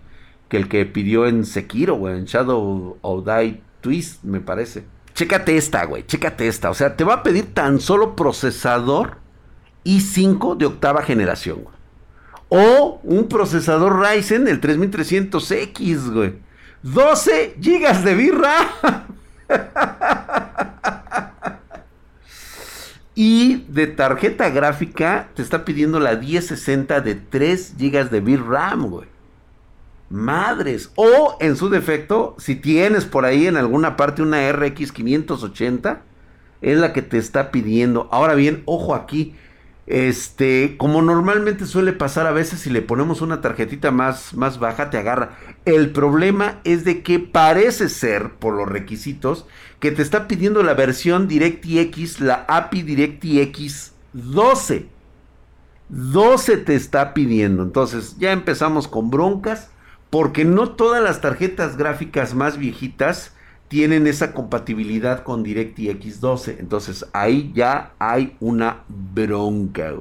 que 0.49 0.57
el 0.57 0.67
que 0.67 0.85
pidió 0.85 1.27
en 1.27 1.45
Sekiro, 1.45 1.95
güey, 1.95 2.17
en 2.17 2.25
Shadow 2.25 2.97
of 3.01 3.25
Die 3.25 3.61
Twist, 3.83 4.23
me 4.23 4.39
parece. 4.39 4.85
Chécate 5.13 5.57
esta, 5.57 5.85
güey, 5.85 6.07
chécate 6.07 6.47
esta. 6.47 6.71
O 6.71 6.73
sea, 6.73 6.95
te 6.95 7.03
va 7.03 7.15
a 7.15 7.23
pedir 7.23 7.53
tan 7.53 7.79
solo 7.79 8.15
procesador 8.15 9.17
i5 9.83 10.57
de 10.57 10.65
octava 10.65 11.03
generación. 11.03 11.65
O 12.49 12.99
un 13.03 13.27
procesador 13.27 13.99
Ryzen, 13.99 14.47
el 14.47 14.59
3300X, 14.61 16.11
güey. 16.11 16.35
12 16.81 17.55
GB 17.59 18.03
de 18.03 18.15
birra. 18.15 19.05
y 23.15 23.65
de 23.67 23.87
tarjeta 23.87 24.49
gráfica 24.49 25.29
te 25.35 25.41
está 25.41 25.65
pidiendo 25.65 25.99
la 25.99 26.15
1060 26.15 27.01
de 27.01 27.15
3 27.15 27.75
GB 27.77 28.09
de 28.09 28.21
VRAM, 28.21 28.89
güey. 28.89 29.12
Madres. 30.13 30.91
O 30.95 31.37
en 31.39 31.55
su 31.55 31.69
defecto, 31.69 32.35
si 32.37 32.55
tienes 32.55 33.03
por 33.03 33.25
ahí 33.25 33.47
en 33.47 33.57
alguna 33.57 33.97
parte 33.97 34.21
una 34.21 34.51
RX 34.51 34.91
580, 34.91 36.03
es 36.61 36.77
la 36.77 36.93
que 36.93 37.01
te 37.01 37.17
está 37.17 37.49
pidiendo. 37.49 38.07
Ahora 38.11 38.35
bien, 38.35 38.61
ojo 38.65 38.93
aquí. 38.93 39.35
Este, 39.87 40.77
como 40.77 41.01
normalmente 41.01 41.65
suele 41.65 41.91
pasar 41.93 42.27
a 42.27 42.31
veces 42.31 42.61
si 42.61 42.69
le 42.69 42.83
ponemos 42.83 43.21
una 43.21 43.41
tarjetita 43.41 43.89
más, 43.89 44.35
más 44.35 44.59
baja, 44.59 44.91
te 44.91 44.99
agarra. 44.99 45.31
El 45.65 45.89
problema 45.89 46.61
es 46.63 46.85
de 46.85 47.01
que 47.01 47.17
parece 47.17 47.89
ser, 47.89 48.33
por 48.35 48.53
los 48.53 48.69
requisitos, 48.69 49.47
que 49.79 49.91
te 49.91 50.03
está 50.03 50.27
pidiendo 50.27 50.61
la 50.61 50.75
versión 50.75 51.27
DirectX, 51.27 52.21
la 52.21 52.45
API 52.47 52.83
DirectX 52.83 53.93
12. 54.13 54.85
12 55.89 56.57
te 56.57 56.75
está 56.75 57.15
pidiendo. 57.15 57.63
Entonces 57.63 58.15
ya 58.19 58.31
empezamos 58.31 58.87
con 58.87 59.09
broncas, 59.09 59.71
porque 60.13 60.45
no 60.45 60.69
todas 60.69 61.01
las 61.01 61.21
tarjetas 61.21 61.75
gráficas 61.75 62.35
más 62.35 62.59
viejitas 62.59 63.33
tienen 63.67 64.05
esa 64.05 64.31
compatibilidad 64.31 65.23
con 65.23 65.41
DirectX 65.41 66.21
12. 66.21 66.57
Entonces 66.59 67.07
ahí 67.13 67.51
ya 67.55 67.93
hay 67.97 68.37
una 68.39 68.83
bronca. 68.87 69.91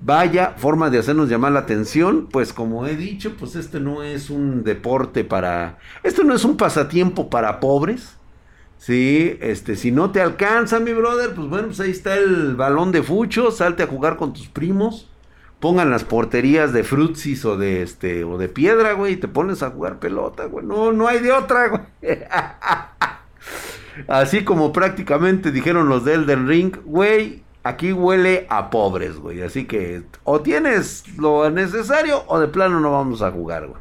Vaya 0.00 0.52
forma 0.58 0.90
de 0.90 0.98
hacernos 0.98 1.30
llamar 1.30 1.52
la 1.52 1.60
atención, 1.60 2.28
pues 2.30 2.52
como 2.52 2.86
he 2.86 2.94
dicho, 2.94 3.34
pues 3.38 3.56
este 3.56 3.80
no 3.80 4.02
es 4.02 4.28
un 4.28 4.64
deporte 4.64 5.24
para, 5.24 5.78
esto 6.02 6.24
no 6.24 6.34
es 6.34 6.44
un 6.44 6.58
pasatiempo 6.58 7.30
para 7.30 7.58
pobres. 7.58 8.18
Sí, 8.76 9.38
este, 9.40 9.76
si 9.76 9.92
no 9.92 10.10
te 10.10 10.20
alcanza, 10.20 10.78
mi 10.78 10.92
brother, 10.92 11.34
pues 11.34 11.48
bueno, 11.48 11.68
pues 11.68 11.80
ahí 11.80 11.90
está 11.90 12.16
el 12.16 12.54
balón 12.54 12.92
de 12.92 13.02
fucho, 13.02 13.50
salte 13.50 13.82
a 13.82 13.86
jugar 13.86 14.18
con 14.18 14.34
tus 14.34 14.48
primos, 14.48 15.08
pongan 15.62 15.90
las 15.90 16.02
porterías 16.02 16.72
de 16.72 16.82
frutsis 16.82 17.44
o 17.44 17.56
de 17.56 17.82
este 17.82 18.24
o 18.24 18.36
de 18.36 18.48
piedra, 18.48 18.94
güey, 18.94 19.12
y 19.12 19.16
te 19.16 19.28
pones 19.28 19.62
a 19.62 19.70
jugar 19.70 20.00
pelota, 20.00 20.46
güey. 20.46 20.66
No, 20.66 20.90
no 20.90 21.06
hay 21.06 21.20
de 21.20 21.30
otra, 21.30 21.68
güey. 21.68 21.82
Así 24.08 24.42
como 24.42 24.72
prácticamente 24.72 25.52
dijeron 25.52 25.88
los 25.88 26.04
de 26.04 26.14
Elden 26.14 26.48
Ring, 26.48 26.76
güey, 26.84 27.44
aquí 27.62 27.92
huele 27.92 28.48
a 28.50 28.70
pobres, 28.70 29.18
güey. 29.18 29.40
Así 29.40 29.66
que 29.66 30.02
o 30.24 30.40
tienes 30.40 31.04
lo 31.16 31.48
necesario 31.48 32.24
o 32.26 32.40
de 32.40 32.48
plano 32.48 32.80
no 32.80 32.90
vamos 32.90 33.22
a 33.22 33.30
jugar, 33.30 33.68
güey. 33.68 33.80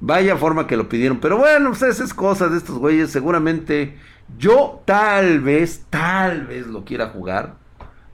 Vaya 0.00 0.36
forma 0.36 0.66
que 0.66 0.76
lo 0.76 0.88
pidieron. 0.88 1.20
Pero 1.20 1.38
bueno, 1.38 1.72
pues 1.78 2.00
es 2.00 2.12
cosa 2.12 2.48
de 2.48 2.58
estos 2.58 2.76
güeyes. 2.76 3.12
Seguramente 3.12 3.96
yo 4.36 4.82
tal 4.84 5.38
vez, 5.38 5.86
tal 5.90 6.48
vez 6.48 6.66
lo 6.66 6.84
quiera 6.84 7.10
jugar. 7.10 7.54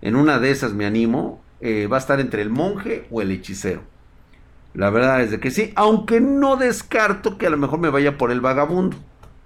En 0.03 0.17
una 0.17 0.39
de 0.39 0.51
esas 0.51 0.75
me 0.75 0.85
animo. 0.85 1.46
Eh, 1.61 1.87
va 1.87 1.97
a 1.97 2.01
estar 2.01 2.21
entre 2.21 2.43
el 2.43 2.51
monje 2.51 3.07
o 3.11 3.23
el 3.23 3.31
hechicero. 3.31 3.83
La 4.75 4.91
verdad 4.91 5.23
es 5.23 5.31
de 5.31 5.41
que 5.41 5.51
sí. 5.51 5.73
Aunque 5.75 6.21
no 6.21 6.57
descarto 6.57 7.39
que 7.39 7.47
a 7.47 7.51
lo 7.51 7.57
mejor 7.57 7.79
me 7.79 7.91
vaya 7.91 8.19
por 8.19 8.31
el 8.31 8.41
vagabundo. 8.41 8.97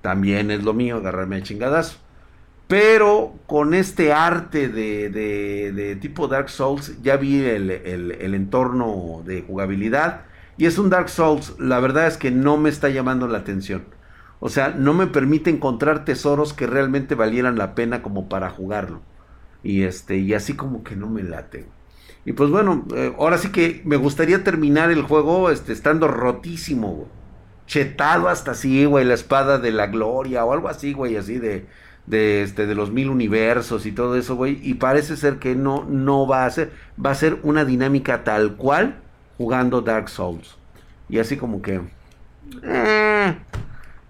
También 0.03 0.51
es 0.51 0.65
lo 0.65 0.75
mío, 0.75 0.97
agarrarme 0.97 1.37
a 1.37 1.43
chingadazo. 1.43 1.99
Pero 2.67 3.35
con 3.47 3.75
este 3.75 4.13
arte 4.13 4.69
de, 4.69 5.11
de, 5.11 5.97
tipo 5.97 6.29
Dark 6.29 6.51
Souls, 6.51 7.03
ya 7.03 7.17
vi 7.17 7.45
el, 7.45 7.71
el, 7.71 8.35
entorno 8.35 9.23
de 9.25 9.43
jugabilidad. 9.43 10.23
Y 10.57 10.67
es 10.67 10.79
un 10.79 10.89
Dark 10.89 11.09
Souls, 11.09 11.55
la 11.59 11.81
verdad 11.81 12.07
es 12.07 12.17
que 12.17 12.31
no 12.31 12.59
me 12.59 12.69
está 12.69 12.89
llamando 12.89 13.27
la 13.27 13.39
atención. 13.39 13.83
O 14.39 14.49
sea, 14.49 14.69
no 14.69 14.95
me 14.95 15.07
permite 15.07 15.51
encontrar 15.51 16.05
tesoros 16.05 16.53
que 16.53 16.67
realmente 16.67 17.15
valieran 17.15 17.59
la 17.59 17.75
pena 17.75 18.03
como 18.03 18.29
para 18.29 18.51
jugarlo. 18.51 19.01
Y 19.63 19.83
este, 19.83 20.19
y 20.19 20.35
así 20.35 20.55
como 20.55 20.85
que 20.85 20.97
no 20.97 21.09
me 21.09 21.23
late. 21.23 21.67
Y 22.25 22.33
pues 22.33 22.51
bueno, 22.51 22.85
eh, 22.95 23.15
ahora 23.19 23.39
sí 23.39 23.51
que 23.51 23.81
me 23.85 23.97
gustaría 23.97 24.45
terminar 24.45 24.91
el 24.91 25.03
juego 25.03 25.51
este, 25.51 25.73
estando 25.73 26.09
rotísimo, 26.09 27.09
Chetado 27.67 28.29
hasta 28.29 28.51
así, 28.51 28.85
güey, 28.85 29.05
la 29.05 29.15
espada 29.15 29.59
de 29.59 29.71
la 29.71 29.87
gloria 29.87 30.45
o 30.45 30.53
algo 30.53 30.69
así, 30.69 30.93
güey, 30.93 31.17
así 31.17 31.39
de, 31.39 31.67
de, 32.07 32.43
este, 32.43 32.67
de 32.67 32.75
los 32.75 32.91
mil 32.91 33.09
universos 33.09 33.87
y 33.87 33.93
todo 33.93 34.17
eso, 34.17 34.35
güey. 34.35 34.59
Y 34.63 34.75
parece 34.75 35.17
ser 35.17 35.39
que 35.39 35.55
no, 35.55 35.85
no 35.85 36.27
va 36.27 36.47
a 36.47 36.51
ser, 36.51 36.73
va 37.03 37.13
a 37.13 37.15
ser 37.15 37.39
una 37.45 37.65
dinámica 37.65 38.25
tal 38.25 38.57
cual 38.57 38.97
jugando 39.39 39.83
Dark 39.83 40.09
Souls. 40.09 40.59
Y 41.09 41.21
así 41.21 41.37
como 41.37 41.63
que... 41.63 41.81
Eh. 42.65 43.37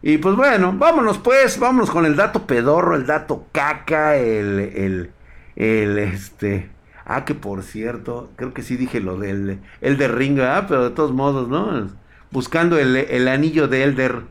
Y 0.02 0.16
pues 0.16 0.34
bueno, 0.36 0.72
vámonos 0.76 1.18
pues, 1.18 1.58
vámonos 1.58 1.90
con 1.90 2.06
el 2.06 2.16
dato 2.16 2.46
pedorro, 2.46 2.96
el 2.96 3.04
dato 3.04 3.46
caca, 3.52 4.16
el, 4.16 5.10
el, 5.54 5.98
este... 5.98 6.70
Ah, 7.12 7.24
que 7.24 7.34
por 7.34 7.64
cierto, 7.64 8.30
creo 8.36 8.54
que 8.54 8.62
sí 8.62 8.76
dije 8.76 9.00
lo 9.00 9.18
del 9.18 9.58
el 9.80 9.96
de 9.98 10.06
Ringa, 10.06 10.56
ah, 10.56 10.66
pero 10.68 10.84
de 10.84 10.94
todos 10.94 11.10
modos, 11.10 11.48
¿no? 11.48 11.88
Buscando 12.30 12.78
el, 12.78 12.94
el 12.94 13.26
anillo 13.26 13.66
de 13.66 13.82
Elder. 13.82 14.22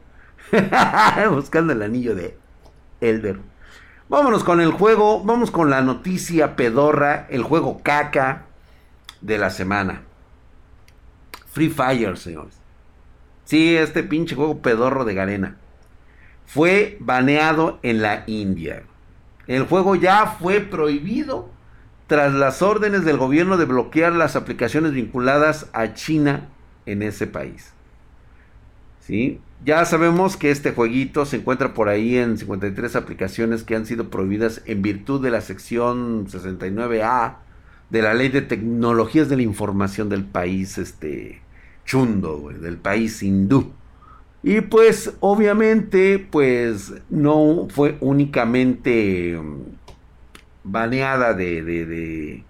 Buscando 1.29 1.73
el 1.73 1.81
anillo 1.81 2.15
de 2.15 2.37
Elder. 3.01 3.41
Vámonos 4.07 4.45
con 4.45 4.61
el 4.61 4.71
juego, 4.71 5.21
vamos 5.25 5.51
con 5.51 5.69
la 5.69 5.81
noticia 5.81 6.55
pedorra, 6.55 7.27
el 7.29 7.43
juego 7.43 7.81
caca 7.83 8.45
de 9.19 9.37
la 9.37 9.49
semana. 9.49 10.03
Free 11.51 11.69
Fire, 11.69 12.17
señores. 12.17 12.61
Sí, 13.43 13.75
este 13.75 14.03
pinche 14.03 14.37
juego 14.37 14.61
pedorro 14.61 15.03
de 15.03 15.15
Garena. 15.15 15.57
Fue 16.45 16.95
baneado 17.01 17.79
en 17.83 18.01
la 18.01 18.23
India. 18.25 18.83
El 19.47 19.65
juego 19.65 19.95
ya 19.95 20.37
fue 20.39 20.61
prohibido 20.61 21.58
tras 22.09 22.33
las 22.33 22.63
órdenes 22.63 23.05
del 23.05 23.17
gobierno 23.17 23.55
de 23.55 23.65
bloquear 23.65 24.13
las 24.13 24.35
aplicaciones 24.35 24.93
vinculadas 24.93 25.67
a 25.73 25.93
China 25.93 26.49
en 26.87 27.03
ese 27.03 27.27
país. 27.27 27.71
¿Sí? 28.99 29.39
Ya 29.63 29.85
sabemos 29.85 30.35
que 30.35 30.49
este 30.49 30.71
jueguito 30.71 31.25
se 31.27 31.37
encuentra 31.37 31.75
por 31.75 31.87
ahí 31.87 32.17
en 32.17 32.39
53 32.39 32.95
aplicaciones 32.95 33.63
que 33.63 33.75
han 33.75 33.85
sido 33.85 34.09
prohibidas 34.09 34.63
en 34.65 34.81
virtud 34.81 35.21
de 35.21 35.29
la 35.29 35.41
sección 35.41 36.25
69A 36.27 37.35
de 37.91 38.01
la 38.01 38.15
Ley 38.15 38.29
de 38.29 38.41
Tecnologías 38.41 39.29
de 39.29 39.35
la 39.35 39.43
Información 39.43 40.09
del 40.09 40.25
país 40.25 40.79
este 40.79 41.41
chundo, 41.85 42.49
del 42.59 42.77
país 42.77 43.21
hindú. 43.21 43.71
Y 44.41 44.61
pues 44.61 45.13
obviamente 45.19 46.17
pues 46.17 46.91
no 47.11 47.67
fue 47.69 47.97
únicamente 47.99 49.39
mm, 49.39 49.78
baneada 50.71 51.33
de, 51.33 51.63
de, 51.63 52.43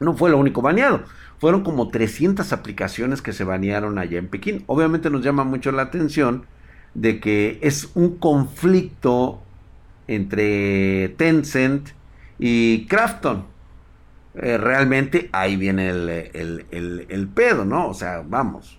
no 0.00 0.14
fue 0.14 0.30
lo 0.30 0.38
único 0.38 0.62
baneado 0.62 1.02
fueron 1.42 1.64
como 1.64 1.88
300 1.88 2.52
aplicaciones 2.52 3.20
que 3.20 3.32
se 3.32 3.42
banearon 3.42 3.98
allá 3.98 4.20
en 4.20 4.28
Pekín. 4.28 4.62
Obviamente 4.68 5.10
nos 5.10 5.24
llama 5.24 5.42
mucho 5.42 5.72
la 5.72 5.82
atención 5.82 6.46
de 6.94 7.18
que 7.18 7.58
es 7.62 7.90
un 7.96 8.16
conflicto 8.18 9.42
entre 10.06 11.08
Tencent 11.16 11.88
y 12.38 12.86
Krafton. 12.86 13.44
Eh, 14.36 14.56
realmente 14.56 15.30
ahí 15.32 15.56
viene 15.56 15.88
el, 15.88 16.64
el, 16.70 17.28
pedo, 17.34 17.64
¿no? 17.64 17.88
O 17.88 17.94
sea, 17.94 18.22
vamos. 18.24 18.78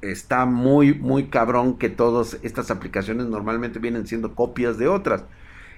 Está 0.00 0.46
muy, 0.46 0.94
muy 0.94 1.24
cabrón 1.24 1.76
que 1.76 1.88
todas 1.88 2.38
estas 2.44 2.70
aplicaciones 2.70 3.26
normalmente 3.26 3.80
vienen 3.80 4.06
siendo 4.06 4.36
copias 4.36 4.78
de 4.78 4.86
otras. 4.86 5.24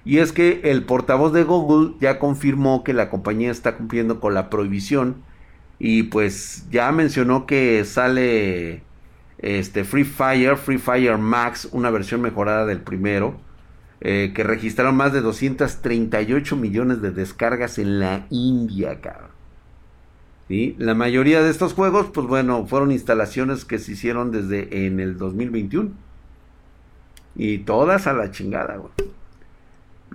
Y 0.07 0.19
es 0.19 0.31
que 0.31 0.61
el 0.63 0.85
portavoz 0.85 1.33
de 1.33 1.43
Google 1.43 1.95
ya 1.99 2.17
confirmó 2.17 2.85
que 2.85 2.93
la 2.93 3.09
compañía 3.09 3.51
está 3.51 3.75
cumpliendo 3.75 4.21
con 4.21 4.33
la 4.33 4.49
prohibición 4.49 5.17
y 5.79 6.03
pues 6.03 6.65
ya 6.71 6.93
mencionó 6.93 7.45
que 7.45 7.83
sale 7.83 8.83
este 9.39 9.83
Free 9.83 10.05
Fire, 10.05 10.55
Free 10.55 10.77
Fire 10.77 11.17
Max, 11.17 11.67
una 11.73 11.89
versión 11.89 12.21
mejorada 12.21 12.65
del 12.65 12.79
primero, 12.79 13.35
eh, 13.99 14.31
que 14.33 14.45
registraron 14.45 14.95
más 14.95 15.11
de 15.11 15.19
238 15.19 16.55
millones 16.55 17.01
de 17.01 17.11
descargas 17.11 17.77
en 17.77 17.99
la 17.99 18.27
India, 18.29 19.01
cabrón. 19.01 19.31
¿Sí? 20.47 20.73
La 20.79 20.93
mayoría 20.93 21.43
de 21.43 21.49
estos 21.49 21.73
juegos, 21.73 22.05
pues 22.13 22.27
bueno, 22.27 22.65
fueron 22.65 22.93
instalaciones 22.93 23.65
que 23.65 23.77
se 23.77 23.91
hicieron 23.91 24.31
desde 24.31 24.87
en 24.87 25.01
el 25.01 25.17
2021. 25.17 25.91
Y 27.35 27.57
todas 27.57 28.07
a 28.07 28.13
la 28.13 28.31
chingada, 28.31 28.77
güey. 28.77 29.16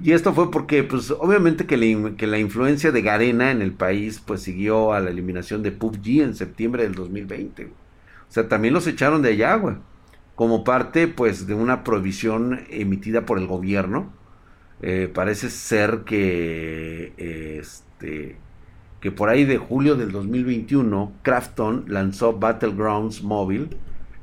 Y 0.00 0.12
esto 0.12 0.32
fue 0.32 0.50
porque, 0.50 0.82
pues, 0.84 1.10
obviamente 1.10 1.66
que, 1.66 1.76
la 1.76 2.38
influencia 2.38 2.92
de 2.92 3.02
Garena 3.02 3.50
en 3.50 3.62
el 3.62 3.72
país, 3.72 4.20
pues, 4.24 4.42
siguió 4.42 4.92
a 4.92 5.00
la 5.00 5.10
eliminación 5.10 5.62
de 5.62 5.72
PUBG 5.72 6.22
en 6.22 6.34
septiembre 6.34 6.84
del 6.84 6.94
2020. 6.94 7.66
O 7.66 7.70
sea, 8.28 8.48
también 8.48 8.74
los 8.74 8.86
echaron 8.86 9.22
de 9.22 9.30
allá, 9.30 9.54
güey. 9.56 9.76
Como 10.34 10.64
parte, 10.64 11.08
pues, 11.08 11.46
de 11.46 11.54
una 11.54 11.84
prohibición 11.84 12.60
emitida 12.70 13.26
por 13.26 13.38
el 13.38 13.46
gobierno. 13.46 14.12
Eh, 14.80 15.10
parece 15.12 15.50
ser 15.50 16.00
que, 16.04 17.12
este, 17.60 18.36
que 19.00 19.12
por 19.12 19.28
ahí 19.28 19.44
de 19.44 19.58
julio 19.58 19.94
del 19.96 20.10
2021, 20.10 21.12
Krafton 21.22 21.84
lanzó 21.88 22.38
Battlegrounds 22.38 23.22
Mobile 23.22 23.68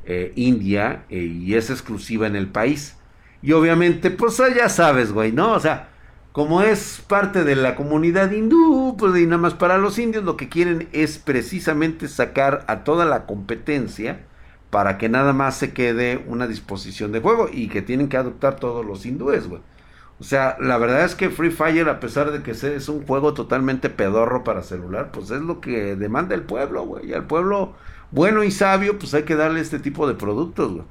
eh, 0.06 0.34
India 0.36 1.06
eh, 1.10 1.20
y 1.20 1.54
es 1.54 1.70
exclusiva 1.70 2.26
en 2.26 2.36
el 2.36 2.48
país. 2.48 2.96
Y 3.42 3.54
obviamente, 3.54 4.12
pues 4.12 4.42
ya 4.56 4.70
sabes, 4.70 5.12
güey, 5.12 5.32
¿no? 5.32 5.54
O 5.54 5.60
sea, 5.60 5.90
como 6.32 6.62
es 6.62 7.02
parte 7.08 7.44
de 7.44 7.56
la 7.56 7.76
comunidad 7.76 8.32
hindú, 8.32 8.96
pues 8.98 9.18
y 9.18 9.26
nada 9.26 9.38
más 9.38 9.54
para 9.54 9.78
los 9.78 9.98
indios 9.98 10.24
lo 10.24 10.38
que 10.38 10.50
quieren 10.50 10.88
es 10.92 11.18
precisamente 11.18 12.08
sacar 12.08 12.66
a 12.68 12.84
toda 12.84 13.06
la 13.06 13.26
competencia 13.26 14.26
para 14.70 14.98
que 14.98 15.10
nada 15.10 15.34
más 15.34 15.58
se 15.58 15.74
quede 15.74 16.24
una 16.28 16.48
disposición 16.48 17.12
de 17.12 17.22
juego 17.22 17.50
y 17.52 17.70
que 17.70 17.82
tienen 17.82 18.10
que 18.10 18.18
adoptar 18.18 18.58
todos 18.58 18.86
los 18.86 19.06
hindúes, 19.06 19.48
güey. 19.48 19.62
O 20.20 20.24
sea, 20.24 20.58
la 20.60 20.78
verdad 20.78 21.06
es 21.06 21.16
que 21.16 21.30
Free 21.30 21.50
Fire, 21.50 21.88
a 21.90 22.00
pesar 22.00 22.32
de 22.32 22.44
que 22.44 22.52
es 22.52 22.90
un 22.90 23.06
juego 23.06 23.34
totalmente 23.34 23.90
pedorro 23.90 24.44
para 24.44 24.64
celular, 24.64 25.12
pues 25.12 25.32
es 25.32 25.42
lo 25.42 25.62
que 25.62 25.96
demanda 25.96 26.36
el 26.36 26.44
pueblo, 26.44 26.84
güey. 26.84 27.08
Y 27.10 27.14
al 27.14 27.26
pueblo 27.26 27.76
bueno 28.12 28.44
y 28.44 28.52
sabio, 28.52 29.00
pues 29.00 29.14
hay 29.14 29.24
que 29.24 29.36
darle 29.36 29.62
este 29.62 29.80
tipo 29.80 30.08
de 30.08 30.16
productos, 30.16 30.74
güey. 30.74 30.86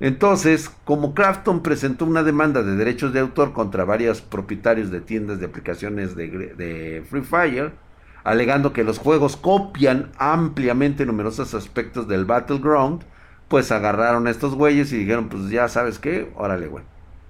Entonces, 0.00 0.70
como 0.84 1.14
Crafton 1.14 1.62
presentó 1.62 2.04
una 2.04 2.22
demanda 2.22 2.62
de 2.62 2.76
derechos 2.76 3.12
de 3.12 3.20
autor 3.20 3.52
contra 3.52 3.84
varios 3.84 4.20
propietarios 4.20 4.90
de 4.90 5.00
tiendas 5.00 5.38
de 5.38 5.46
aplicaciones 5.46 6.16
de, 6.16 7.04
Free 7.08 7.22
Fire, 7.22 7.72
alegando 8.24 8.72
que 8.72 8.84
los 8.84 8.98
juegos 8.98 9.36
copian 9.36 10.10
ampliamente 10.18 11.06
numerosos 11.06 11.54
aspectos 11.54 12.08
del 12.08 12.24
Battleground, 12.24 13.04
pues 13.48 13.70
agarraron 13.70 14.26
a 14.26 14.30
estos 14.30 14.54
güeyes 14.54 14.92
y 14.92 14.98
dijeron, 14.98 15.28
pues 15.28 15.48
ya 15.50 15.68
sabes 15.68 15.98
qué, 15.98 16.32
órale, 16.34 16.66
güey. 16.66 16.84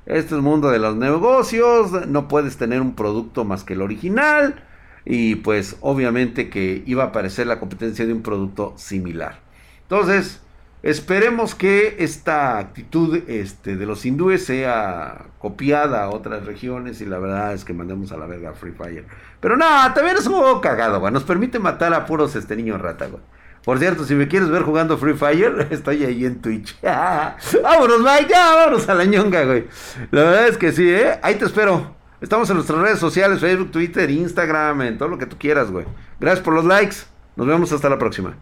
Este 0.07 0.27
es 0.27 0.33
el 0.33 0.43
mundo 0.43 0.71
de 0.71 0.79
los 0.79 0.97
negocios, 0.97 2.07
no 2.09 2.29
puedes 2.29 2.57
tener 2.57 2.81
un 2.81 2.95
producto 2.95 3.45
más 3.45 3.65
que 3.65 3.73
el 3.73 3.83
original. 3.83 4.63
Y 5.07 5.37
pues 5.37 5.77
obviamente 5.81 6.49
que 6.49 6.83
iba 6.87 7.05
a 7.05 7.07
aparecer 7.09 7.47
la 7.47 7.61
competencia 7.61 8.07
de 8.07 8.13
un 8.13 8.23
producto 8.23 8.73
similar. 8.77 9.41
Entonces, 9.83 10.41
Esperemos 10.85 11.55
que 11.55 11.97
esta 12.01 12.59
actitud 12.59 13.23
este, 13.27 13.77
de 13.77 13.87
los 13.87 14.05
hindúes 14.05 14.45
sea 14.45 15.29
copiada 15.39 16.05
a 16.05 16.11
otras 16.11 16.45
regiones 16.45 17.01
y 17.01 17.07
la 17.07 17.19
verdad 17.19 17.55
es 17.55 17.65
que 17.65 17.73
mandemos 17.73 18.13
a 18.13 18.19
la 18.19 18.27
verga 18.27 18.53
Free 18.53 18.73
Fire. 18.73 19.07
Pero 19.41 19.57
no, 19.57 19.65
también 19.95 20.19
es 20.19 20.27
un 20.27 20.35
juego 20.35 20.61
cagado, 20.61 21.01
güey. 21.01 21.11
Nos 21.11 21.25
permite 21.25 21.59
matar 21.59 21.95
a 21.95 22.05
puros 22.05 22.37
este 22.37 22.55
niño 22.55 22.77
rata, 22.77 23.07
güey. 23.07 23.23
Por 23.65 23.79
cierto, 23.79 24.05
si 24.05 24.15
me 24.15 24.29
quieres 24.29 24.51
ver 24.51 24.61
jugando 24.61 24.99
Free 24.99 25.15
Fire, 25.15 25.69
estoy 25.71 26.05
ahí 26.05 26.27
en 26.27 26.43
Twitch. 26.43 26.79
vámonos, 26.83 28.01
Mike, 28.01 28.27
ya, 28.29 28.55
vámonos 28.55 28.87
a 28.87 28.95
la 28.95 29.07
ñonga, 29.07 29.43
güey. 29.47 29.65
La 30.11 30.25
verdad 30.25 30.49
es 30.49 30.59
que 30.59 30.71
sí, 30.71 30.87
¿eh? 30.87 31.19
Ahí 31.23 31.37
te 31.37 31.47
espero. 31.47 31.97
Estamos 32.21 32.51
en 32.51 32.57
nuestras 32.57 32.79
redes 32.79 32.99
sociales, 32.99 33.41
Facebook, 33.41 33.71
Twitter, 33.71 34.11
Instagram, 34.11 34.83
en 34.83 34.99
todo 34.99 35.09
lo 35.09 35.17
que 35.17 35.25
tú 35.25 35.39
quieras, 35.39 35.71
güey. 35.71 35.87
Gracias 36.21 36.45
por 36.45 36.53
los 36.53 36.67
likes. 36.67 36.97
Nos 37.37 37.47
vemos 37.47 37.73
hasta 37.73 37.89
la 37.89 37.99
próxima. 37.99 38.37